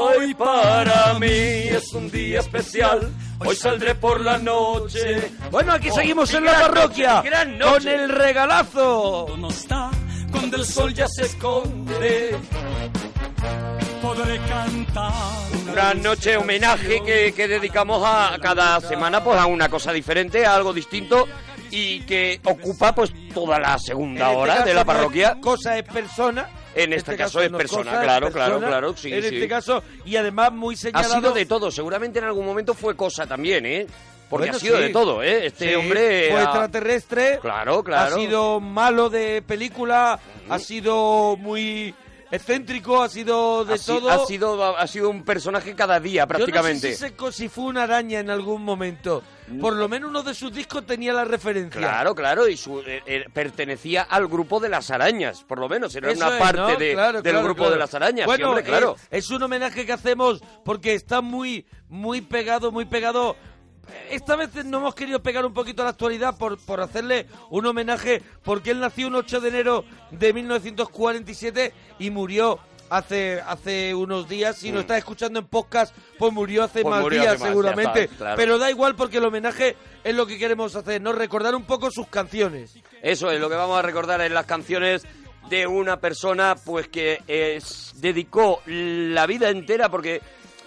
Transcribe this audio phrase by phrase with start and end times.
[0.00, 3.12] Hoy para mí es un día especial.
[3.40, 5.30] Hoy saldré por la noche.
[5.50, 7.22] Bueno, aquí Oh, seguimos en la parroquia
[7.60, 9.26] con el regalazo.
[9.38, 9.90] No está
[10.32, 12.36] cuando el sol ya se esconde.
[14.18, 15.12] Podré cantar.
[15.72, 20.54] Gran noche, homenaje que, que dedicamos a cada semana pues a una cosa diferente, a
[20.56, 21.26] algo distinto
[21.70, 25.28] y que ocupa pues toda la segunda este hora de caso la parroquia.
[25.36, 26.48] es cosa es persona.
[26.74, 29.28] En este caso es no persona, cosa, claro, es claro, claro, sí, En sí.
[29.36, 31.14] este caso, y además muy Ha señalado.
[31.14, 33.86] sido de todo, seguramente en algún momento fue cosa también, ¿eh?
[34.28, 34.82] Porque Bueno, ha sido sí.
[34.82, 35.46] de todo, ¿eh?
[35.46, 36.28] Este Sí, hombre...
[36.30, 37.38] fue ha- extraterrestre.
[37.40, 38.14] Claro, claro.
[38.16, 40.18] Ha sido malo de película.
[40.50, 41.94] Ha sido muy
[42.30, 43.02] excéntrico.
[43.02, 44.10] Ha sido de ha, si- todo.
[44.10, 46.88] ha sido, ha sido un personaje cada día prácticamente.
[46.88, 49.22] Yo no sé si, se si fue una araña en algún momento.
[49.60, 51.80] Por lo menos uno de sus discos tenía la referencia.
[51.80, 55.94] Claro, claro, y su- eh, eh, pertenecía al grupo de las arañas, por lo menos,
[55.96, 56.76] era Eso una es, parte ¿no?
[56.76, 57.72] de- Claro, del claro, grupo claro.
[57.72, 58.96] de las arañas, sí, Bueno, hombre, claro.
[59.10, 63.36] eh, es un homenaje que hacemos porque está muy, muy pegado, muy pegado.
[64.10, 67.66] Esta vez no hemos querido pegar un poquito a la actualidad por, por hacerle un
[67.66, 72.58] homenaje porque él nació un 8 de enero de 1947 y murió
[72.90, 74.56] hace hace unos días.
[74.56, 74.80] Si nos Mm.
[74.80, 78.02] estás escuchando en podcast, pues murió hace Pues más murió días hace más, ya seguramente.
[78.04, 78.36] está, claro.
[78.36, 81.12] Pero da igual porque el homenaje es lo que queremos hacer, ¿no?
[81.12, 82.78] Recordar un poco sus canciones.
[83.02, 85.06] Eso es lo que vamos a recordar en las canciones
[85.50, 90.20] de una persona pues que es- dedicó la vida entera porque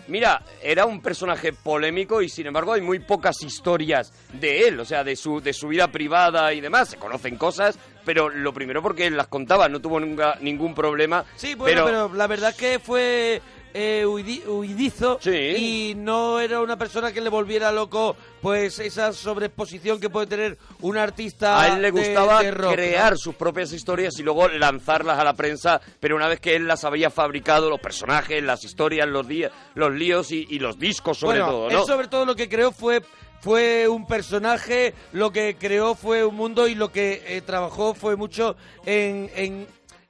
[0.08, 4.86] mira, era un personaje polémico y sin embargo hay muy pocas historias de él, o
[4.86, 8.82] sea, de su de su vida privada y demás, se conocen cosas, pero lo primero
[8.82, 11.26] porque él las contaba, no tuvo nunca ningún problema.
[11.36, 13.42] Sí, bueno, pero, la verdad que fue
[13.74, 15.20] eh, huidi- huidizo
[15.58, 20.58] y no era una persona que le volviera loco pues esa sobreexposición que puede tener
[20.82, 23.18] un artista A él le gustaba de rock, crear ¿no?
[23.18, 26.84] sus propias historias y luego lanzarlas a la prensa, pero una vez que él las
[26.84, 31.40] había fabricado, los personajes, las historias, los, días, los líos y, y los discos sobre
[31.40, 33.02] bueno, todo, él sobre todo lo que creó fue
[33.42, 38.16] fue un personaje, lo que creó fue un mundo y lo que eh, trabajó fue
[38.16, 38.56] mucho
[38.86, 39.68] en, en,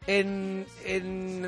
[0.07, 1.45] en, en,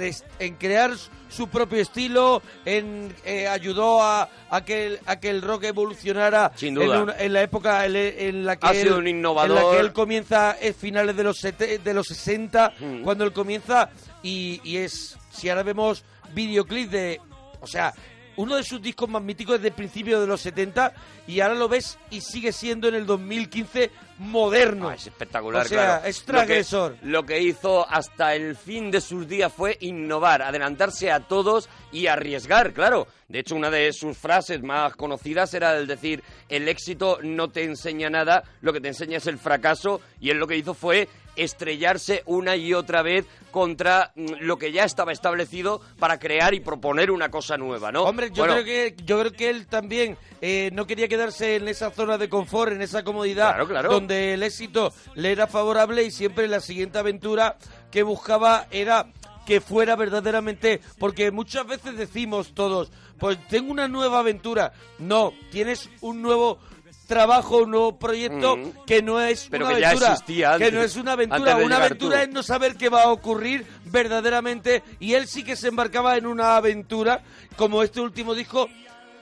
[0.57, 0.91] crear
[1.29, 6.51] su propio estilo, en eh, ayudó a, a que el, a que el rock evolucionara
[6.55, 6.95] Sin duda.
[6.97, 9.57] En, una- en la época en, en la que Ha él, sido un innovador.
[9.57, 13.01] en la que él comienza es finales de los sete- de los 60 Mm.
[13.03, 13.89] cuando él comienza
[14.21, 16.03] y, y es si ahora vemos
[16.33, 17.19] videoclip de
[17.59, 17.93] o sea
[18.37, 20.93] uno de sus discos más míticos es del principio de los 70
[21.27, 24.89] y ahora lo ves y sigue siendo en el 2015 moderno.
[24.89, 26.05] Ah, es espectacular, O sea, claro.
[26.05, 26.91] es transgresor.
[26.91, 31.21] Lo que, lo que hizo hasta el fin de sus días fue innovar, adelantarse a
[31.21, 33.07] todos y arriesgar, claro.
[33.27, 37.63] De hecho, una de sus frases más conocidas era el decir, el éxito no te
[37.63, 41.09] enseña nada, lo que te enseña es el fracaso, y él lo que hizo fue
[41.35, 46.59] estrellarse una y otra vez contra mm, lo que ya estaba establecido para crear y
[46.59, 48.03] proponer una cosa nueva, ¿no?
[48.03, 51.67] Hombre, yo Bueno, creo que yo creo que él también eh, no quería quedarse en
[51.67, 53.91] esa zona de confort, en esa comodidad, Claro, claro.
[53.91, 57.57] donde el éxito le era favorable y siempre la siguiente aventura
[57.91, 59.07] que buscaba era
[59.45, 64.71] que fuera verdaderamente, porque muchas veces decimos todos, pues tengo una nueva aventura.
[64.99, 66.59] No, tienes un nuevo
[67.07, 68.85] trabajo, un nuevo proyecto Mm.
[68.85, 71.75] que no es Pero una que ya existía antes, que no es una aventura, una
[71.77, 72.23] aventura tú.
[72.23, 76.25] es no saber qué va a ocurrir verdaderamente y él sí que se embarcaba en
[76.25, 77.21] una aventura
[77.55, 78.69] como este último disco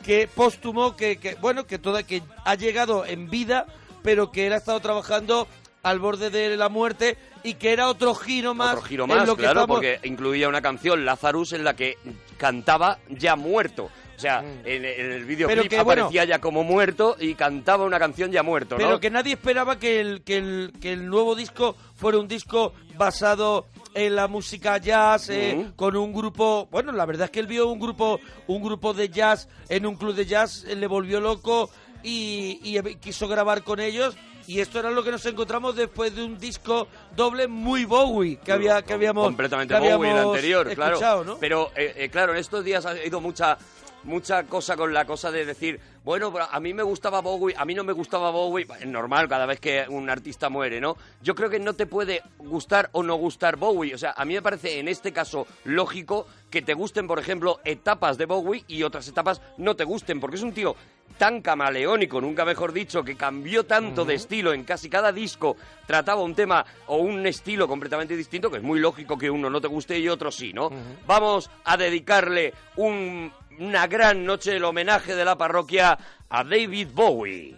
[0.04, 3.66] que póstumo que, que bueno que toda que ha llegado en vida
[4.04, 5.48] pero que él ha estado trabajando
[5.84, 9.36] al borde de la muerte y que era otro giro más Otro giro más, lo
[9.36, 11.98] que claro, estamos- porque incluía una canción, Lazarus, en la que
[12.38, 13.90] cantaba ya muerto.
[14.22, 15.68] O sea, en, en el videoclip Mm.
[15.68, 18.84] Que, bueno, aparecía ya como muerto y cantaba una canción ya muerto, ¿no?
[18.84, 22.74] pero que nadie esperaba que el, que el, que el nuevo disco fuera un disco
[22.98, 25.72] basado en la música jazz, eh, Mm.
[25.76, 29.10] con un grupo, bueno, la verdad es que él vio un grupo, un grupo de
[29.10, 31.70] jazz en un club de jazz, eh, le volvió loco
[32.04, 34.16] y, y quiso grabar con ellos.
[34.48, 38.52] Y esto era lo que nos encontramos después de un disco doble muy Bowie que
[38.52, 41.24] había que habíamos completamente que Bowie el anterior, claro.
[41.24, 41.38] ¿no?
[41.38, 43.58] Pero eh, eh, claro, en estos días ha ido mucha
[44.04, 47.74] mucha cosa con la cosa de decir, bueno, a mí me gustaba Bowie, a mí
[47.76, 50.98] no me gustaba Bowie, es normal cada vez que un artista muere, ¿no?
[51.22, 54.34] Yo creo que no te puede gustar o no gustar Bowie, o sea, a mí
[54.34, 58.84] me parece en este caso lógico que te gusten, por ejemplo, etapas de Bowie y
[58.84, 60.76] otras etapas no te gusten, porque es un tío
[61.18, 64.54] tan camaleónico, nunca mejor dicho, que cambió tanto de estilo.
[64.54, 65.56] En casi cada disco,
[65.86, 69.60] trataba un tema o un estilo completamente distinto, que es muy lógico que uno no
[69.62, 70.70] te guste y otro sí, ¿no?
[71.06, 75.98] Vamos a dedicarle un- una gran noche, el homenaje de la parroquia
[76.30, 77.58] a David Bowie.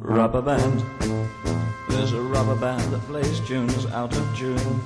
[0.00, 0.84] Rubber band.
[1.88, 4.80] There's a rubber band that plays tunes out of June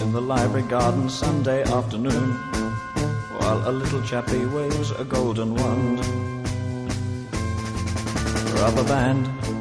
[0.00, 2.32] in the library garden Sunday afternoon
[3.38, 5.98] while a little chappie waves a golden wand.
[8.54, 9.51] Rubber band.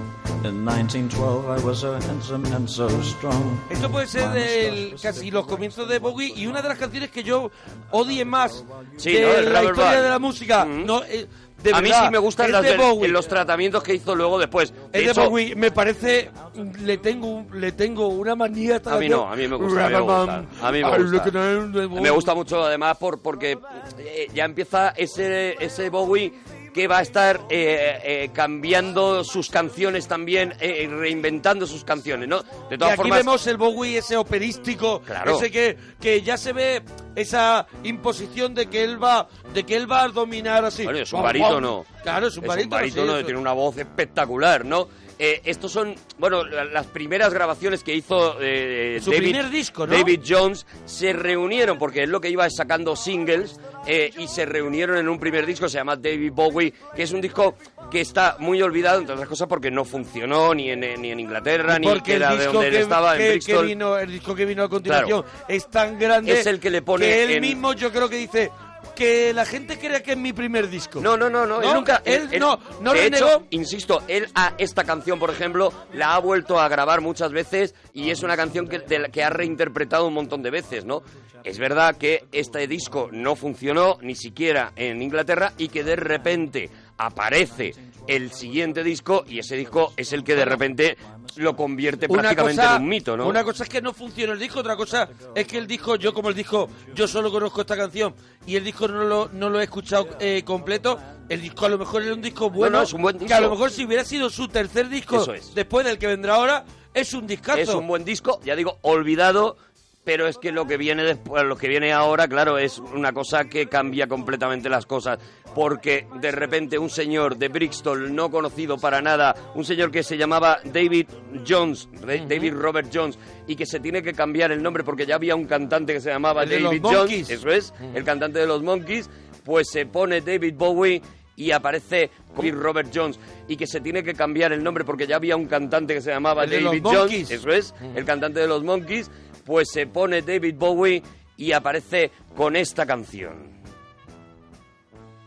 [0.43, 3.59] In 1912 I was so handsome and so strong.
[3.69, 7.23] Esto puede ser del, casi los comienzos de Bowie y una de las canciones que
[7.23, 7.51] yo
[7.91, 8.65] odie más
[8.97, 9.33] Sí, de ¿no?
[9.33, 10.03] El la historia Band.
[10.03, 10.65] de la música.
[10.65, 10.85] Mm.
[10.85, 11.27] No, eh,
[11.61, 13.07] de a mí sí me gustan las de Bowie.
[13.09, 14.71] los tratamientos que hizo luego después.
[14.91, 16.31] De Es de hecho, Bowie, me parece,
[16.79, 19.85] le tengo, le tengo una manía a esta A mí no, a mí me gusta,
[19.85, 20.45] a mí me gusta.
[20.63, 22.01] A mí me gusta.
[22.01, 23.59] Me gusta mucho además por porque
[23.99, 26.33] eh, ya empieza ese, ese Bowie
[26.73, 32.44] que va a estar eh, eh, cambiando sus canciones también, eh, reinventando sus canciones, ¿no?
[32.69, 35.35] De Y todas aquí formas, vemos el Bowie ese operístico, Claro.
[35.35, 36.81] ese que, que ya se ve
[37.15, 40.83] esa imposición de que él va, de que él va a dominar así.
[40.83, 41.85] Bueno, es un barítono.
[42.03, 42.77] Claro, es un barítono.
[42.77, 43.25] sí, barítono, eso.
[43.25, 44.88] tiene una voz espectacular, ¿no?
[45.23, 49.85] Eh, estos son, bueno, la- las primeras grabaciones que hizo eh, Su David, primer disco,
[49.85, 49.94] ¿no?
[49.95, 50.65] David Jones.
[50.85, 55.07] Se reunieron, porque es lo que iba es sacando singles, eh, y se reunieron en
[55.07, 57.53] un primer disco, se llama David Bowie, que es un disco
[57.91, 61.77] que está muy olvidado, entre otras cosas, porque no funcionó ni en, ni en Inglaterra,
[61.77, 63.65] ni Porque que el era de donde él que, estaba, que- en que Bristol.
[63.68, 67.06] vino, el disco que vino a continuación es tan grande Es el que le pone
[67.06, 68.50] que él en- mismo yo creo que dice
[68.95, 71.00] que la gente crea que es mi primer disco.
[71.01, 72.01] No, no, no, no, él nunca.
[72.06, 73.28] Él no- no de renegó.
[73.28, 77.74] hecho, insisto, él a esta canción, por ejemplo, la ha vuelto a grabar muchas veces
[77.94, 81.01] y es una canción que, de la que ha reinterpretado un montón de veces, ¿no?
[81.44, 86.69] Es verdad que este disco no funcionó ni siquiera en Inglaterra y que de repente
[87.06, 87.74] aparece
[88.07, 90.98] el siguiente disco y ese disco es el que de repente
[91.38, 93.27] lo convierte prácticamente en un mito, ¿no?
[93.27, 96.13] Una cosa es que no funciona el disco, otra cosa es que el disco, yo
[96.13, 98.13] como el disco, yo solo conozco esta canción
[98.45, 101.00] y el disco no lo, no lo he escuchado eh, completo.
[101.30, 103.39] El disco a lo mejor era un disco bueno, no, es un buen que a
[103.39, 103.56] lo disco.
[103.56, 105.56] mejor si hubiera sido su tercer disco es.
[105.56, 107.59] después del que vendrá ahora, es un discazo.
[107.59, 109.56] Es un buen disco, ya digo, olvidado,
[110.03, 113.45] pero es que lo que viene después, lo que viene ahora, claro, es una cosa
[113.45, 115.19] que cambia completamente las cosas,
[115.53, 120.18] porque de repente un señor de Brixton no conocido para nada, un señor que se
[120.18, 121.07] llamaba David
[121.48, 125.36] Jones, David Robert Jones, y que se tiene que cambiar el nombre porque ya había
[125.36, 129.09] un cantante que se llamaba El David Jones, eso es, el cantante de los Monkeys,
[129.44, 131.01] pues se pone David Bowie
[131.36, 135.15] y aparece David Robert Jones y que se tiene que cambiar el nombre porque ya
[135.15, 139.09] había un cantante que se llamaba David Jones, eso es, el cantante de los Monkeys,
[139.41, 141.01] pues se pone David Bowie
[141.38, 143.49] y aparece con esta canción.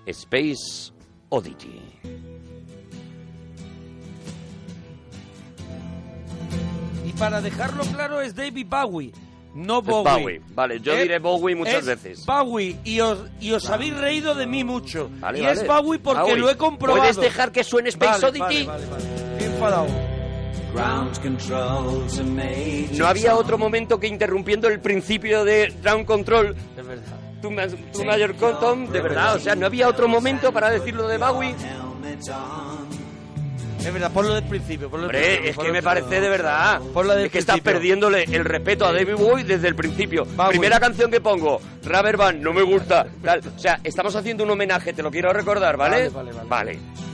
[0.06, 0.92] Space
[1.30, 1.80] Oddity.
[7.06, 9.12] Y para dejarlo claro es David Bowie,
[9.54, 10.02] no Bowie.
[10.22, 10.40] Bowie.
[10.54, 12.26] Vale, yo Es- diré Bowie muchas es veces.
[12.26, 15.10] Bowie y os, y os habéis reído de mí mucho.
[15.20, 15.60] Vale, y vale.
[15.60, 16.36] es Bowie porque Bowie.
[16.36, 17.00] lo he comprobado.
[17.00, 18.64] ¿Puedes dejar que suene Space Oddity?
[18.64, 19.04] Vale, vale, vale.
[19.32, 20.13] Estoy enfadado.
[22.98, 26.54] No había otro momento que interrumpiendo el principio de Ground Control.
[26.76, 27.18] Es verdad.
[27.40, 27.50] Tu,
[27.92, 31.54] tu mayor Tom, de verdad, o sea, no había otro momento para decirlo de Bowie.
[33.78, 34.88] Es verdad, ponlo del principio.
[34.88, 36.80] Ponlo del Hombre, principio, es ponlo que me parece de verdad.
[36.94, 37.72] Por la del es que estás principio.
[37.74, 40.24] perdiéndole el respeto a David Bowie desde el principio.
[40.24, 40.50] Bowie.
[40.52, 43.06] Primera canción que pongo, Rubber Band, no me gusta.
[43.22, 43.40] Tal.
[43.54, 46.08] O sea, estamos haciendo un homenaje, te lo quiero recordar, ¿vale?
[46.08, 46.48] Vale, vale, vale.
[46.48, 47.13] Vale.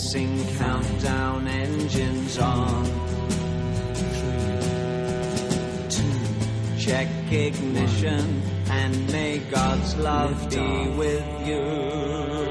[0.00, 2.84] Commencing countdown engines on.
[3.94, 6.78] Three, two.
[6.78, 12.49] Check ignition and may God's love be with you.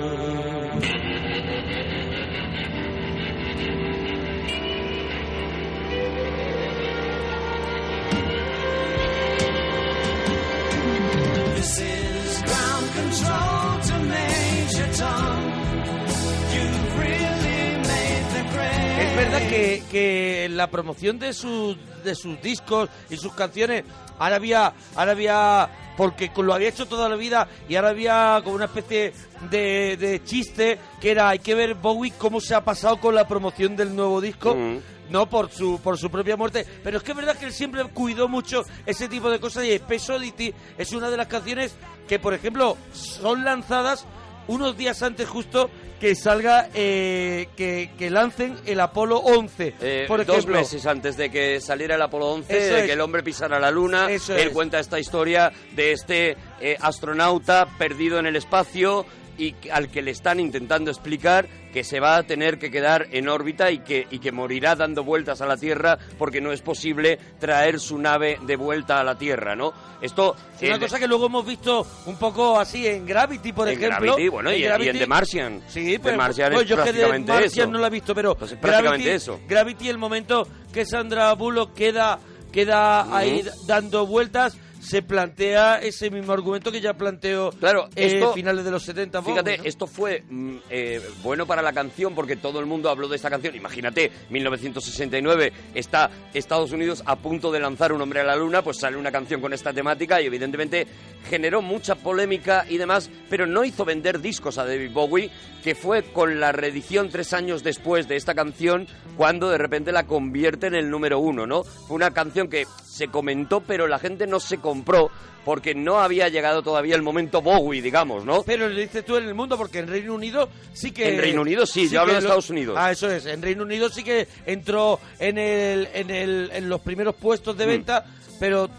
[19.20, 23.84] Verdad que, que la promoción de sus de sus discos y sus canciones
[24.18, 28.56] ahora había ahora había porque lo había hecho toda la vida y ahora había como
[28.56, 29.14] una especie
[29.50, 33.28] de, de chiste que era hay que ver Bowie cómo se ha pasado con la
[33.28, 34.78] promoción del nuevo disco Mm.
[35.10, 37.84] no por su por su propia muerte pero es que es verdad que él siempre
[37.86, 41.76] cuidó mucho ese tipo de cosas y Space Oddity es una de las canciones
[42.08, 44.06] que por ejemplo son lanzadas
[44.50, 50.26] unos días antes justo que salga eh, que, que lancen el Apolo 11 Eh, por
[50.26, 52.86] dos meses antes de que saliera el Apolo 11, Eso de es.
[52.86, 54.54] que el hombre pisara la luna, Eso él es.
[54.54, 59.06] cuenta esta historia de este eh, astronauta perdido en el espacio
[59.40, 63.08] y que- al que le están intentando explicar que se va a tener que quedar
[63.12, 66.62] en órbita y que, y que morirá dando vueltas a la Tierra porque no es
[66.62, 69.72] posible traer su nave de vuelta a la Tierra, ¿no?
[70.02, 73.68] Esto Es una eh, cosa que luego hemos visto un poco así en Gravity, por
[73.70, 74.14] en ejemplo.
[74.14, 75.62] Gravity, bueno, y, y en Gravity- The Martian.
[75.68, 77.72] Sí, The pues, Martian pues es yo que de prácticamente Martian eso.
[77.72, 79.40] no la he visto, pero Pues es prácticamente Gravity, eso.
[79.48, 82.20] Gravity, el momento que Sandra Bullock queda,
[82.52, 88.66] queda ahí dando vueltas, se plantea ese mismo argumento que ya planteó Claro, eh, finales
[88.66, 89.20] de los 70.
[89.20, 89.64] Bowie, Fíjate, ¿no?
[89.66, 93.30] esto fue mm, eh, bueno para la canción porque todo el mundo habló de esta
[93.30, 93.56] canción.
[93.56, 98.78] Imagínate, 1969 está Estados Unidos a punto de lanzar Un hombre a la luna, pues
[98.78, 100.88] sale una canción con esta temática y evidentemente
[101.30, 105.30] generó mucha polémica y demás, pero no hizo vender discos a David Bowie,
[105.64, 110.06] que fue con la reedición tres años después de esta canción cuando de repente la
[110.06, 111.64] convierte en el número uno, ¿no?
[111.64, 115.10] Fue una canción que se comentó, pero la gente no se compró
[115.46, 118.44] porque no había llegado todavía el momento Bowie, digamos, ¿no?
[118.44, 121.10] Pero le dices tú en el mundo, porque en Reino Unido sí que...
[121.10, 122.76] En Reino Unido sí, yo hablo de Estados Unidos.
[122.80, 123.26] Ah, eso es.
[123.26, 127.66] En Reino Unido sí que entró en, el, en, el, en los primeros puestos de
[127.66, 127.70] Mm.
[127.70, 128.06] venta,
[128.40, 128.70] pero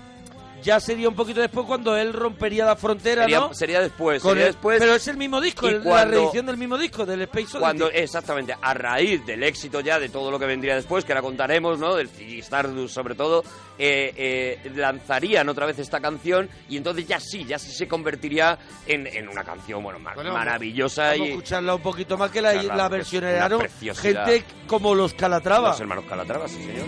[0.62, 3.54] ya sería un poquito después cuando él rompería la frontera, Sería, ¿no?
[3.54, 4.78] sería después, Con sería el- después.
[4.80, 7.58] Pero es el mismo disco, la reedición del mismo disco, del Space Oddity.
[7.58, 11.22] Cuando, exactamente, a raíz del éxito ya de todo lo que vendría después, que ahora
[11.22, 11.94] contaremos, ¿no?
[11.94, 12.08] Del
[12.40, 13.42] Stardust sobre todo,
[13.78, 14.12] eh,
[14.64, 19.06] eh, lanzarían otra vez esta canción y entonces ya sí, ya sí se convertiría en,
[19.06, 22.42] en una canción, bueno, ma- Bueno, maravillosa Vamos a y escucharla un poquito más que
[22.42, 23.50] la, la preciosidad.
[23.96, 25.68] gente como los Calatrava.
[25.70, 26.86] los hermanos Calatrava, sí señor.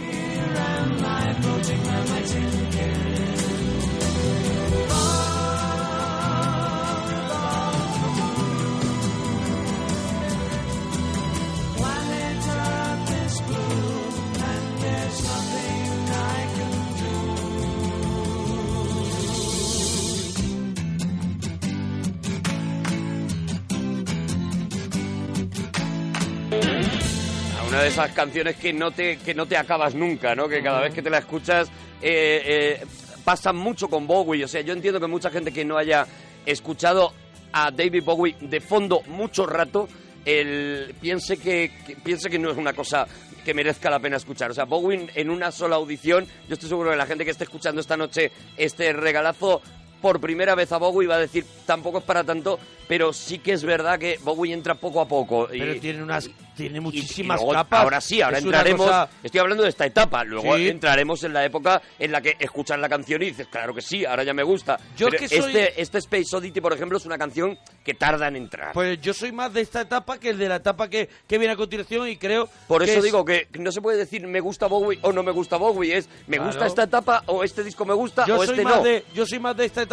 [27.82, 30.48] De esas canciones que no te, que no te acabas nunca, ¿no?
[30.48, 31.68] Que cada vez que te la escuchas
[32.00, 32.42] eh,
[32.80, 32.86] eh,
[33.24, 34.44] pasa mucho con Bowie.
[34.44, 36.06] O sea, yo entiendo que mucha gente que no haya
[36.46, 37.12] escuchado
[37.52, 39.88] a David Bowie de fondo mucho rato,
[40.24, 41.72] el, piense, que,
[42.04, 43.04] piense que no es una cosa
[43.44, 44.52] que merezca la pena escuchar.
[44.52, 47.44] O sea, Bowie en una sola audición, yo estoy seguro que la gente que esté
[47.44, 49.60] escuchando esta noche este regalazo
[50.02, 53.52] por primera vez a Bowie va a decir tampoco es para tanto, pero sí que
[53.52, 55.48] es verdad que Bowie entra poco a poco.
[55.54, 57.80] y- Pero tiene unas tiene muchísimas y luego, capas.
[57.80, 58.86] Ahora sí, ahora Es entraremos.
[58.86, 60.22] cosa- Estoy hablando de esta etapa.
[60.22, 60.68] Luego Sí.
[60.68, 64.04] entraremos en la época en la que escuchas la canción y dices, claro que sí,
[64.04, 64.78] ahora ya me gusta.
[64.96, 68.28] Yo Pero que soy- este, este Space Oddity, por ejemplo, es una canción que tarda
[68.28, 68.72] en entrar.
[68.74, 71.54] Pues yo soy más de esta etapa que el de la etapa que, que viene
[71.54, 74.66] a continuación y creo por eso es- digo que no se puede decir me gusta
[74.66, 75.96] Bowie o no me gusta Bowie.
[75.96, 76.50] Es me Claro.
[76.52, 78.82] gusta esta etapa o este disco me gusta yo o soy este más no.
[78.84, 79.91] de yo soy más de esta etapa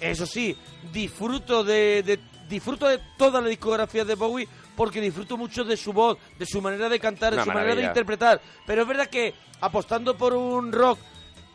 [0.00, 0.56] eso sí
[0.92, 5.92] disfruto de, de- disfruto de toda la discografía de Bowie porque disfruto mucho de su
[5.92, 9.08] voz de su manera de cantar de Una su manera de interpretar pero es verdad
[9.08, 10.98] que apostando por un rock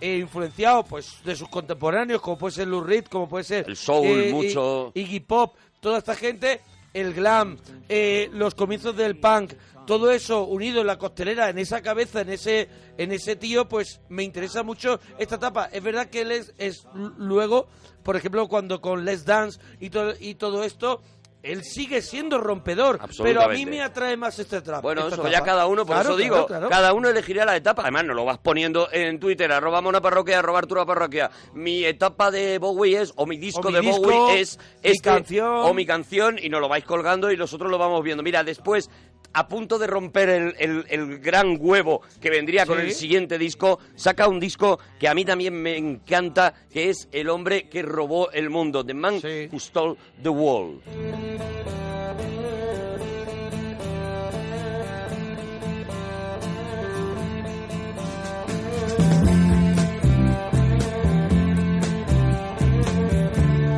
[0.01, 3.75] eh, influenciado pues de sus contemporáneos como puede ser Lou Reed como puede ser El
[3.77, 4.91] soul, eh, mucho.
[4.95, 6.61] Iggy Pop toda esta gente
[6.93, 7.57] el glam
[7.87, 9.53] eh, los comienzos del punk
[9.85, 14.01] todo eso unido en la costelera, en esa cabeza, en ese, en ese tío, pues
[14.09, 15.65] me interesa mucho esta etapa.
[15.71, 17.67] Es verdad que él es, es luego,
[18.03, 21.01] por ejemplo, cuando con Let's Dance y, to- y todo esto,
[21.43, 22.99] él sigue siendo rompedor.
[23.23, 24.81] Pero a mí me atrae más esta etapa.
[24.81, 26.69] Bueno, esta eso ya cada uno, por Claro, eso digo, claro.
[26.69, 27.81] cada uno elegirá la etapa.
[27.81, 31.31] Además, nos lo vas poniendo en Twitter, arroba mona parroquia, arroba Arturo parroquia.
[31.55, 34.91] Mi etapa de Bowie es, o mi disco O mi de disco, Bowie es mi
[34.91, 35.47] este, canción.
[35.65, 38.21] o mi canción, y nos lo vais colgando y nosotros lo vamos viendo.
[38.21, 38.91] Mira, después,
[39.33, 43.79] a punto de romper el, el- el gran huevo que vendría con el siguiente disco,
[43.95, 48.31] saca un disco que a mí también me encanta, que es El hombre que robó
[48.31, 49.47] el mundo, The Man Sí.
[49.51, 50.81] Who Stole the World.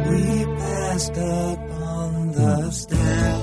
[0.10, 3.43] We passed up on the stair.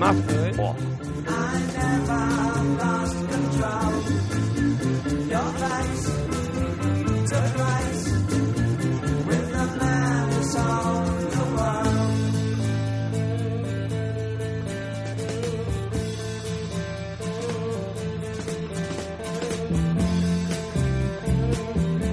[0.00, 0.92] world.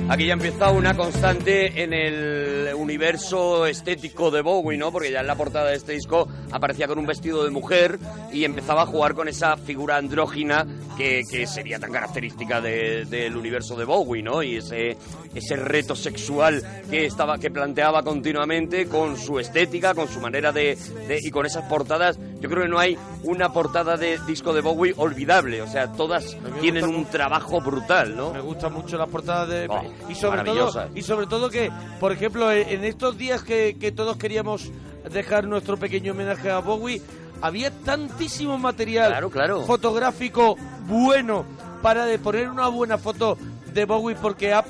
[0.09, 2.48] Aquí ya empieza una constante en el
[2.79, 4.91] universo estético de Bowie, ¿no?
[4.91, 7.99] Porque ya en la portada de este disco aparecía con un vestido de mujer
[8.31, 10.65] y empezaba a jugar con esa figura andrógina
[10.97, 14.43] que, que sería tan característica de- del universo de Bowie, ¿no?
[14.43, 14.97] Y ese,
[15.33, 20.75] ese reto sexual que, estaba, que planteaba continuamente con su estética, con su manera de,
[21.07, 22.17] de- y con esas portadas.
[22.41, 26.37] Yo creo que no hay una portada de disco de Bowie olvidable, o sea, todas
[26.61, 28.33] tienen un trabajo brutal, ¿no?
[28.33, 31.69] Me gusta mucho la portada de Oh, y sobre todo y sobre todo que,
[31.99, 34.71] por ejemplo, en estos días que, que todos queríamos
[35.11, 37.01] dejar nuestro pequeño homenaje a Bowie,
[37.41, 39.61] había tantísimo material Claro, claro.
[39.65, 40.55] fotográfico
[40.87, 41.45] bueno
[41.81, 43.37] para de poner una buena foto
[43.73, 44.65] de Bowie porque ha,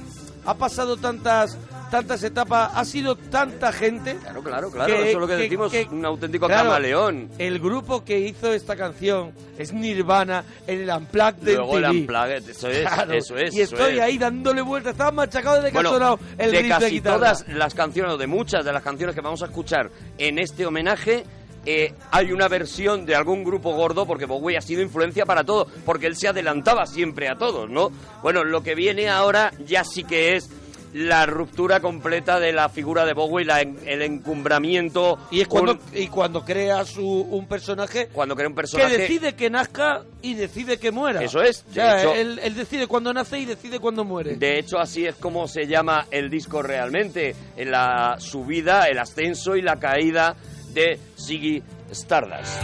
[0.46, 1.58] ha pasado tantas
[1.90, 4.16] tantas etapas, ha sido tanta gente.
[4.18, 7.30] Claro, claro, claro, que- eso es lo que, que- decimos, que- un auténtico claro, camaleón.
[7.38, 12.00] El grupo que hizo esta canción es Nirvana en el Unplugged de Luego el MTV.
[12.02, 13.54] Unplugged, eso es, Claro, eso es.
[13.56, 14.02] Y eso estoy es.
[14.02, 14.92] ahí dándole vueltas.
[14.94, 17.18] Estaba machacado ha Bueno, el de casi guitarra.
[17.18, 20.66] todas las canciones, o de muchas de las canciones que vamos a escuchar en este
[20.66, 21.24] homenaje,
[21.66, 25.68] eh, hay una versión de algún grupo gordo, porque Bowie ha sido influencia para todo,
[25.86, 27.92] porque él se adelantaba siempre a todos, ¿no?
[28.24, 30.50] Bueno, lo que viene ahora ya sí que es
[30.94, 35.20] la ruptura completa de la figura de Bowie, la el encumbramiento.
[35.32, 38.98] Y es cuando, y cuando crea su, un personaje cuando crea un que personaje...
[38.98, 41.22] decide que nazca y decide que muera.
[41.24, 44.36] Eso es, O sea, hecho- él, él decide cuándo nace y decide cuándo muere.
[44.36, 49.56] De hecho, así es como se llama el disco realmente, en la subida, el ascenso
[49.56, 50.36] y la caída
[50.74, 52.64] de Ziggy Stardust.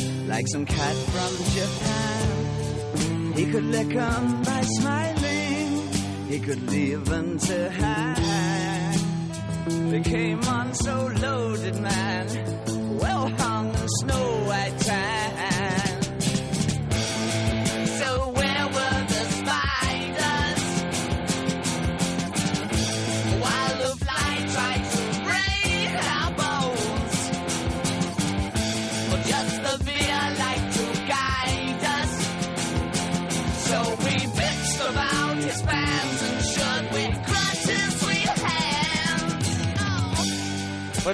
[0.31, 3.33] Like some cat from Japan.
[3.35, 5.89] He could lick 'em by smiling.
[6.29, 8.99] He could leave them to hang.
[9.91, 12.25] They came on so loaded, man.
[13.01, 14.80] Well hung snow white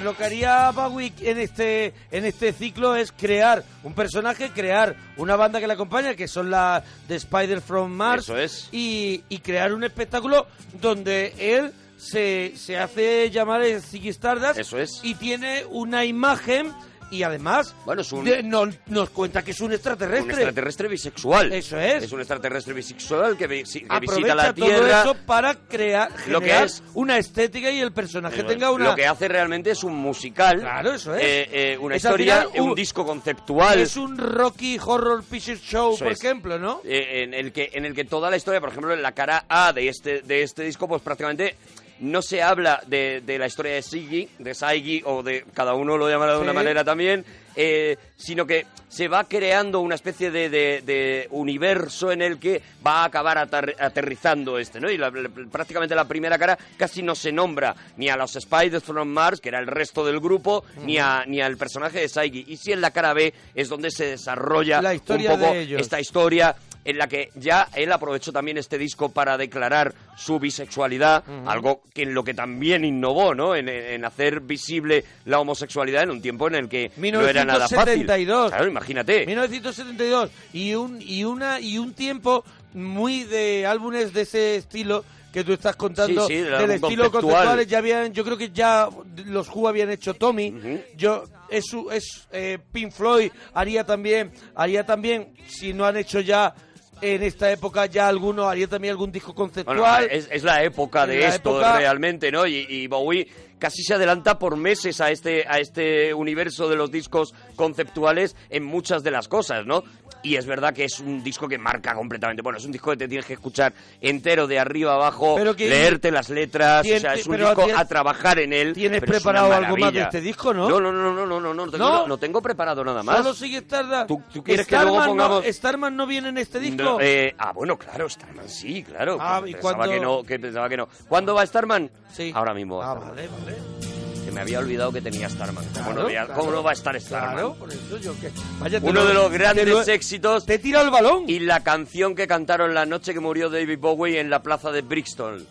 [0.08, 5.36] lo que haría Bowie en este, en este ciclo es crear un personaje, crear una
[5.36, 8.22] banda que le acompaña, que son la de Spider from Mars.
[8.22, 8.68] Eso es.
[8.72, 10.46] Y, y crear un espectáculo
[10.80, 14.58] donde él se, se hace llamar el Ziggy Stardust.
[14.58, 15.00] Eso es.
[15.02, 16.72] Y tiene una imagen
[17.10, 20.24] y además Bueno, es un- de- no- nos cuenta que es un extraterrestre.
[20.24, 21.52] Un extraterrestre bisexual.
[21.52, 22.04] Eso es.
[22.04, 25.00] Es un extraterrestre bisexual que, vi- que Aprovecha visita la todo Tierra.
[25.02, 29.06] eso para crear Lo que es- una estética y el personaje tenga una Lo que
[29.06, 30.60] hace realmente es un musical.
[30.60, 31.22] Claro, eso es.
[31.22, 33.78] eh, eh, una Es historia, final un, un- disco conceptual.
[33.80, 36.22] Es un Rocky Horror Picture Show, Eso por es.
[36.22, 36.80] ejemplo, ¿no?
[36.84, 39.44] eh, en el que en el que toda la historia, por ejemplo, en la cara
[39.48, 41.56] A de este de este disco, pues prácticamente
[42.00, 45.96] no se habla de, de la historia de Siggy, de Saigi, o de cada uno
[45.96, 47.24] lo llamará de una manera también,
[47.56, 52.62] eh, sino que se va creando una especie de, de- de universo en el que
[52.86, 54.90] va a acabar aterrizando este, ¿no?
[54.90, 58.84] Y la- la- prácticamente la primera cara casi no se nombra ni a los Spiders
[58.84, 62.44] from Mars, que era el resto del grupo, ni, a, ni al personaje de Saigi.
[62.48, 65.60] Y si en la cara B es donde se desarrolla La historia un poco de
[65.62, 65.80] ellos.
[65.80, 71.22] esta historia en la que ya él aprovechó también este disco para declarar su bisexualidad,
[71.46, 73.54] algo que en lo que también innovó, ¿no?
[73.54, 77.68] En, en hacer visible la homosexualidad en un tiempo en el que no era nada
[77.68, 77.98] fácil.
[77.98, 78.50] 1972.
[78.50, 79.26] Claro, imagínate.
[79.26, 85.44] 1972 y un y una y un tiempo muy de álbumes de ese estilo que
[85.44, 87.66] tú estás contando Sí, sí, del estilo conceptual.
[87.66, 88.88] ya habían yo creo que ya
[89.26, 90.54] los Who habían hecho Tommy
[90.96, 96.54] yo es es eh, Pink Floyd haría también haría también si no han hecho ya
[97.00, 101.06] en esta época ya alguno haría también algún disco conceptual Bueno, es, es la época
[101.06, 102.46] de la esto época- realmente, ¿no?
[102.46, 103.26] Y, y Bowie
[103.58, 108.64] casi se adelanta por meses a este, a este universo de los discos conceptuales en
[108.64, 109.82] muchas de las cosas, ¿no?
[110.22, 112.42] Y es verdad que es un disco que marca completamente.
[112.42, 115.68] Bueno, es un disco que te tienes que escuchar entero de arriba abajo, Pero que-
[115.68, 118.72] leerte las letras, o sea, es un disco tienes- a trabajar en él.
[118.74, 120.68] ¿Tienes preparado algo más de este disco, no?
[120.68, 122.06] No, no, no, no, no, no, no, tengo, ¿No?
[122.08, 123.18] no tengo preparado nada más.
[123.18, 124.08] Solo sigue Stardust.
[124.08, 126.82] ¿Tú- tú quieres que luego Starman no- pongamos- Starman no viene en este disco.
[126.82, 129.18] No, eh, ah, bueno, claro, Starman sí, claro.
[129.20, 129.94] Ah, que ¿y pensaba cuándo?
[129.94, 130.88] que no, que pensaba que no.
[131.08, 131.90] ¿Cuándo va Starman?
[132.12, 132.32] Sí.
[132.34, 132.82] Ahora mismo.
[132.82, 133.08] Ah, Starman.
[133.14, 133.97] vale, vale.
[134.38, 135.64] Me había olvidado que tenía Starman.
[135.64, 136.40] ¿Cómo, Claro, no, había- claro.
[136.40, 137.32] cómo no va a estar Starman?
[137.32, 138.30] Claro, por eso yo que.
[138.60, 141.24] Vaya, te Uno lo- de los te grandes lo- éxitos Te tira el balón.
[141.26, 144.82] y la canción que cantaron la noche que murió David Bowie en la plaza de
[144.82, 145.44] Brixton.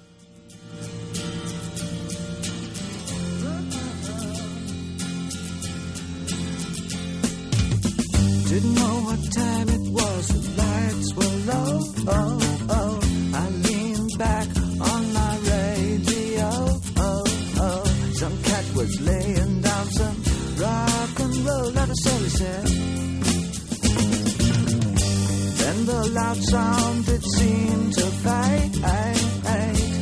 [8.49, 12.46] Didn't know what time it was, the lights were low.
[21.95, 22.65] Said.
[25.57, 28.73] Then the loud sound it seemed to fade.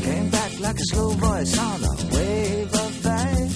[0.04, 3.55] Came back like a slow voice on a wave of fade.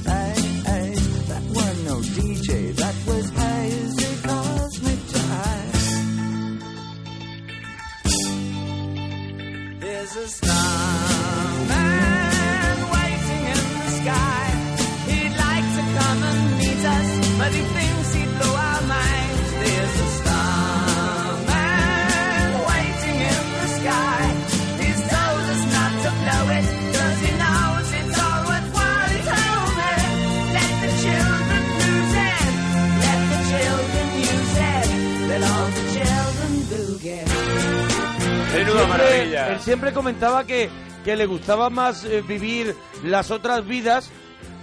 [38.85, 39.53] Siempre- maravilla.
[39.53, 40.69] él siempre comentaba que,
[41.03, 44.09] que le gustaba más eh, vivir las otras vidas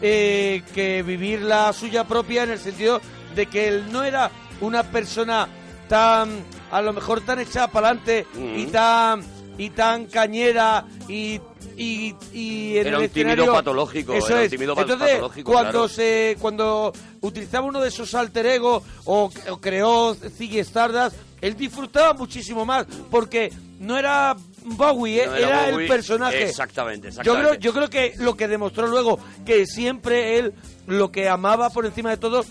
[0.02, 3.00] eh, que vivir la suya propia en el sentido
[3.34, 5.48] de que él no era una persona
[5.88, 6.28] tan
[6.70, 8.26] a lo mejor tan echada para adelante
[8.56, 9.22] y tan
[9.58, 11.40] y tan cañera y
[11.78, 14.50] y, y en Era el un tímido escenario- patológico, eso era un es.
[14.50, 15.88] tímido pa- entonces patológico, cuando claro.
[15.88, 22.12] se cuando utilizaba uno de esos alter ego o, o creó Ziggy Stardust él disfrutaba
[22.14, 25.26] muchísimo más porque no era Bowie, ¿eh?
[25.26, 26.44] No era, era el personaje.
[26.48, 27.64] Exactamente, Yo creo, exactamente.
[27.64, 30.54] yo creo que lo que demostró luego, que siempre él
[30.86, 32.44] lo que amaba por encima de todo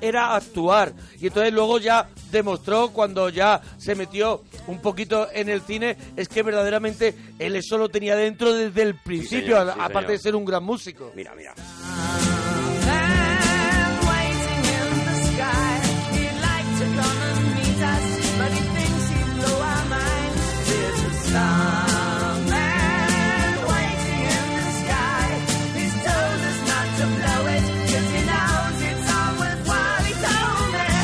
[0.00, 0.92] era actuar.
[1.20, 6.28] Y entonces luego ya demostró cuando ya se metió un poquito en el cine, es
[6.28, 10.10] que verdaderamente él eso lo tenía dentro desde el principio, señor, a- sí, aparte señor.
[10.10, 11.12] de ser un gran músico.
[11.14, 11.54] Mira, mira.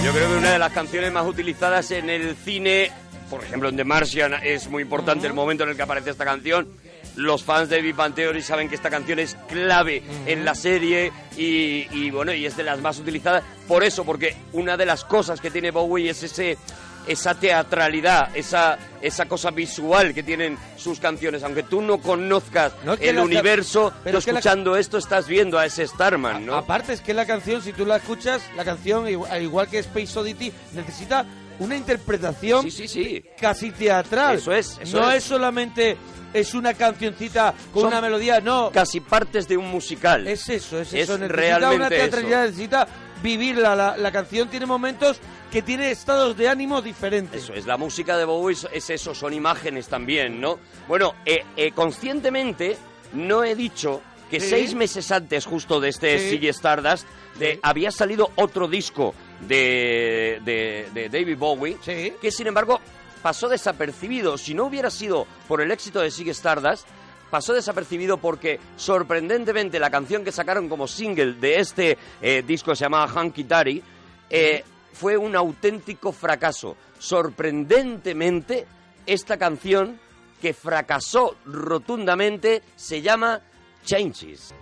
[0.05, 2.91] Yo creo que una de las canciones más utilizadas en el cine,
[3.31, 6.25] por ejemplo en The Martian, es muy importante el momento en el que aparece esta
[6.25, 6.69] canción.
[7.17, 11.13] Los fans de Big Bang Theory saben que esta canción es clave en la serie
[11.37, 13.45] y, bueno, y es de las más utilizadas.
[13.69, 16.59] Por eso, porque una de las cosas que tiene Bowie es ese
[17.07, 22.93] esa teatralidad, esa esa cosa visual que tienen sus canciones, aunque tú no conozcas No,
[22.93, 25.67] es que el la- universo, pero tú es que la- escuchando esto estás viendo a
[25.67, 26.55] ese Starman, ¿no?
[26.55, 30.17] Aparte es que la canción, si tú la escuchas, la canción, al igual que Space
[30.19, 31.25] Oddity, necesita
[31.59, 33.25] una interpretación Sí, sí, sí.
[33.41, 34.37] casi teatral.
[34.37, 35.19] Eso es, eso no es.
[35.19, 35.25] es.
[35.25, 35.97] solamente
[36.33, 38.71] es una cancioncita con Son una melodía, no.
[38.73, 40.27] Casi partes de un musical.
[40.29, 41.19] Es eso, es, Es eso.
[41.19, 42.51] Necesita realmente una teatralidad, eso.
[42.53, 42.87] necesita
[43.23, 43.75] vivirla.
[43.77, 45.19] La, la canción tiene momentos
[45.53, 47.45] que tiene estados de ánimo diferentes.
[47.45, 50.59] Eso es, la música de Bowie es- es eso, son imágenes también, ¿no?
[50.89, 52.77] Bueno, eh, eh, conscientemente
[53.13, 54.49] no he dicho que Sí.
[54.49, 56.31] seis meses antes justo de este Sí.
[56.31, 57.07] Ziggy Stardust
[57.39, 57.61] de, Sí.
[57.63, 59.15] había salido otro disco
[59.47, 62.81] de, de, de David Bowie que sin embargo
[63.21, 64.39] pasó desapercibido.
[64.39, 66.87] Si no hubiera sido por el éxito de Ziggy Stardust,
[67.31, 72.85] pasó desapercibido porque sorprendentemente la canción que sacaron como single de este eh, disco se
[72.85, 73.83] llamaba Hunky Dory
[74.31, 76.77] eh, fue un auténtico fracaso.
[76.99, 78.67] Sorprendentemente,
[79.07, 79.99] esta canción
[80.41, 83.41] que fracasó rotundamente se llama
[83.85, 84.55] Changes.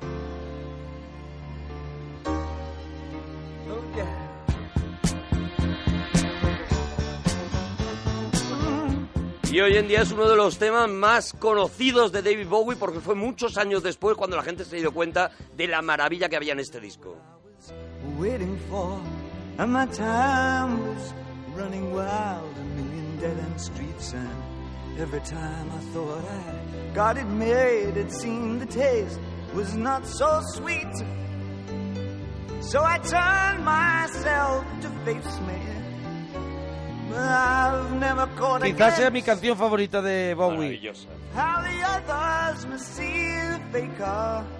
[9.52, 13.00] Y hoy en día es uno de los temas más conocidos de David Bowie porque
[13.00, 16.52] fue muchos años después cuando la gente se dio cuenta de la maravilla que había
[16.52, 17.16] en este disco.
[19.60, 21.12] And my time was
[21.54, 24.30] running wild, a million dead end streets, and
[24.98, 29.20] every time I thought I got it made, it seemed the taste
[29.52, 30.94] was not so sweet.
[32.62, 35.60] So I turned myself to face me.
[37.10, 40.56] But I've never caught a Quizás sea mi canción favorita de Bowie.
[40.56, 41.08] Maravillosa.
[41.34, 44.59] how the others must see the faker.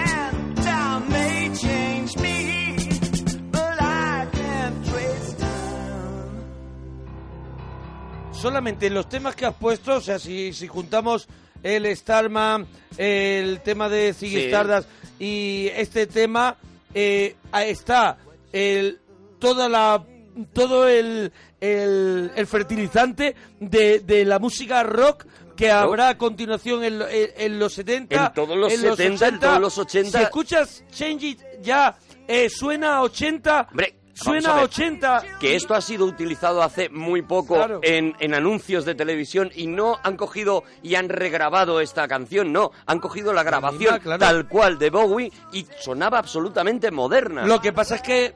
[8.41, 11.27] Solamente en los temas que has puesto, o sea, si, si juntamos
[11.63, 12.65] el Starman,
[12.97, 14.45] el tema de Ziggy Sí.
[14.47, 16.57] Stardust y este tema,
[16.93, 18.17] eh, está
[18.51, 18.99] el,
[19.39, 20.03] toda la
[20.53, 25.25] todo el, el, el fertilizante de, de la música rock
[25.57, 29.59] que habrá a continuación en, en- en los 70, En todos los 70, en todos
[29.59, 30.17] los 80.
[30.17, 31.95] Si escuchas Change It ya
[32.27, 34.63] eh, suena a 80, Hombre, suena a a ver.
[34.65, 35.23] 80.
[35.39, 37.79] que esto ha sido utilizado hace muy poco Claro.
[37.83, 42.71] en, en anuncios de televisión y no han cogido y han regrabado esta canción, no,
[42.85, 44.19] han cogido la grabación misma, claro.
[44.19, 47.45] tal cual de Bowie y sonaba absolutamente moderna.
[47.45, 48.33] Lo que pasa es que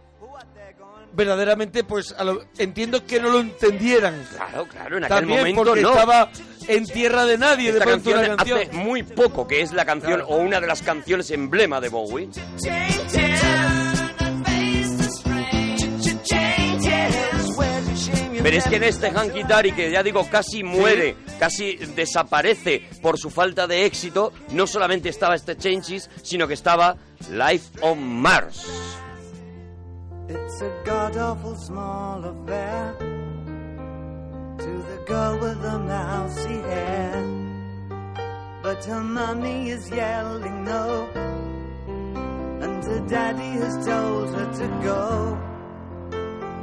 [1.13, 4.21] verdaderamente, pues a lo- entiendo que no lo entendieran.
[4.35, 5.91] Claro, claro, en aquel También momento porque no.
[5.91, 6.29] estaba
[6.67, 8.59] en tierra de nadie de Esta canción, una canción.
[8.59, 10.27] hace muy poco que es la canción Claro.
[10.27, 12.29] o una de las canciones emblema de Bowie.
[18.45, 23.17] Pero es que en este Hanky Dory, que ya digo casi muere, casi desaparece por
[23.17, 26.95] su falta de éxito, no solamente estaba este Changes, sino que estaba
[27.31, 28.67] Life on Mars.
[30.29, 32.95] It's a god awful small affair
[34.59, 37.23] to the girl with the mousy hair.
[38.61, 41.07] But her mommy is yelling no,
[42.61, 45.54] and her daddy has told her to go.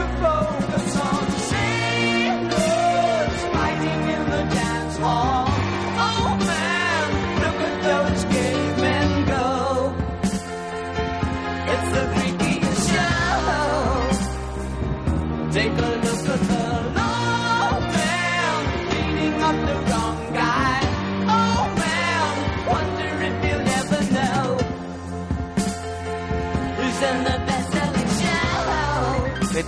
[0.00, 1.59] to focus on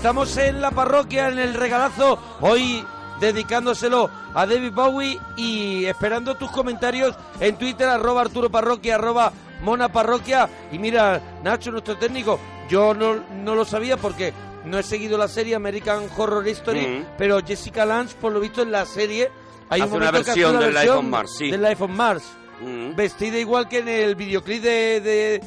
[0.02, 2.84] Estamos en la parroquia, en el regalazo, hoy
[3.20, 9.92] dedicándoselo a David Bowie y esperando tus comentarios en Twitter, arroba Arturo Parroquia, arroba Mona
[9.92, 10.48] Parroquia.
[10.72, 14.32] Y mira, Nacho, nuestro técnico, yo no, no lo sabía porque
[14.64, 17.04] no he seguido la serie American Horror Story, Mm.
[17.16, 19.30] pero Jessica Lange, por lo visto en la serie,
[19.70, 21.48] hay Hace un una versión del Life versión on Mars, sí.
[21.48, 22.24] del Life on Mars.
[22.60, 22.96] Mm.
[22.96, 25.40] Vestida igual que en el videoclip de, de-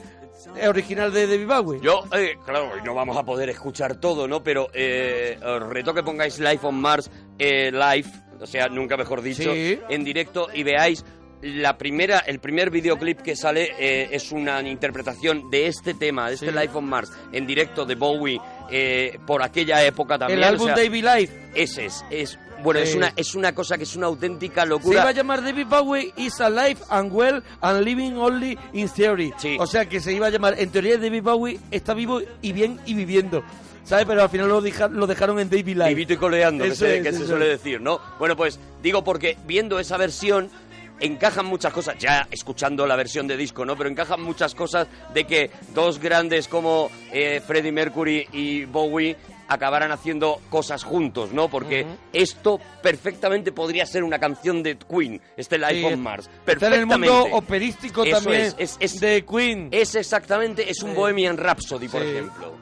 [0.67, 1.79] original de David Bowie.
[1.81, 4.43] Yo, eh, claro, no vamos a poder escuchar todo, ¿no?
[4.43, 9.21] Pero eh, os reto que pongáis Life on Mars eh, live, o sea, nunca mejor
[9.21, 9.79] dicho, Sí.
[9.89, 11.03] en directo y veáis
[11.41, 16.35] la primera, el primer videoclip que sale eh, es una interpretación de este tema, de
[16.35, 16.57] este Sí.
[16.57, 18.39] Life on Mars, en directo de Bowie
[18.71, 20.39] eh, por aquella época también.
[20.39, 21.33] el o álbum sea, David Life.
[21.53, 24.67] ese es, es Bueno, es Eh, una es una cosa que es una auténtica Se
[24.67, 25.07] iba locura.
[25.07, 29.33] a llamar David Bowie is alive and well and living only in theory.
[29.37, 29.57] Sí.
[29.59, 32.79] O sea que se iba a llamar, en teoría David Bowie está vivo y bien
[32.85, 33.43] y viviendo.
[33.83, 34.05] ¿Sabes?
[34.07, 35.89] Pero al final lo, deja- lo dejaron en David Live.
[35.89, 37.99] Vivito y coleando, que, Eso se, es, que se suele decir, ¿no?
[38.17, 40.49] Bueno, pues digo porque viendo esa versión
[40.99, 43.75] encajan muchas cosas, ya escuchando la versión de disco, ¿no?
[43.77, 49.91] Pero encajan muchas cosas de que dos grandes como eh, Freddie Mercury y Bowie acabaran
[49.91, 51.49] haciendo cosas juntos, ¿no?
[51.49, 56.29] Porque esto perfectamente podría ser una canción de Queen, este Life Sí, on Mars.
[56.45, 57.09] Está en el Perfectamente.
[57.15, 59.69] mundo operístico Eso también es, es- es- de Queen.
[59.71, 62.07] Es exactamente, es un Bohemian Rhapsody, por Sí.
[62.09, 62.53] ejemplo.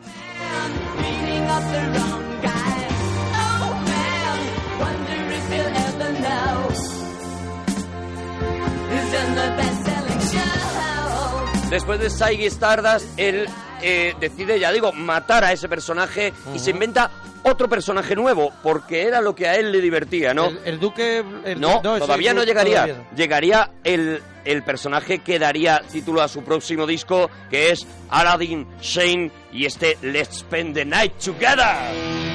[11.70, 13.48] Después de Ziggy Stardust, él
[13.84, 17.12] eh, decide, ya digo, matar a ese personaje y se inventa
[17.44, 20.48] otro personaje nuevo, porque era lo que a él le divertía, ¿no?
[20.48, 21.24] El, el duque...
[21.46, 22.84] el- no, ese todavía no llegaría.
[22.86, 23.18] todavía no.
[23.18, 29.30] Llegaría el, el personaje que daría título a su próximo disco, que es Aladdin Shane
[29.52, 32.33] y este Let's Spend the Night Together.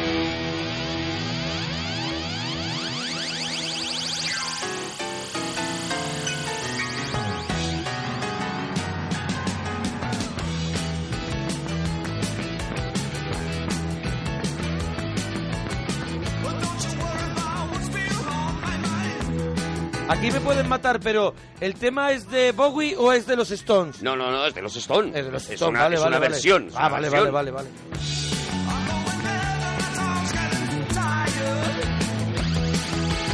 [20.09, 24.03] Aquí me pueden matar, pero ¿el tema es de Bowie o es de los Stones?
[24.03, 25.15] No, no, no, es de los Stones.
[25.15, 26.31] Es de los Es Stones, una, vale, es vale, una vale.
[26.33, 26.69] versión.
[26.69, 27.33] es Ah, una vale, versión.
[27.35, 28.79] vale, vale, vale.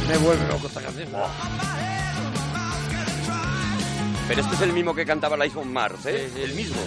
[0.07, 1.07] Me vuelve loco esta canción.
[4.27, 6.29] Pero este es el mismo que cantaba Life on Mars, ¿eh?
[6.29, 6.41] Sí, sí.
[6.43, 6.81] El mismo.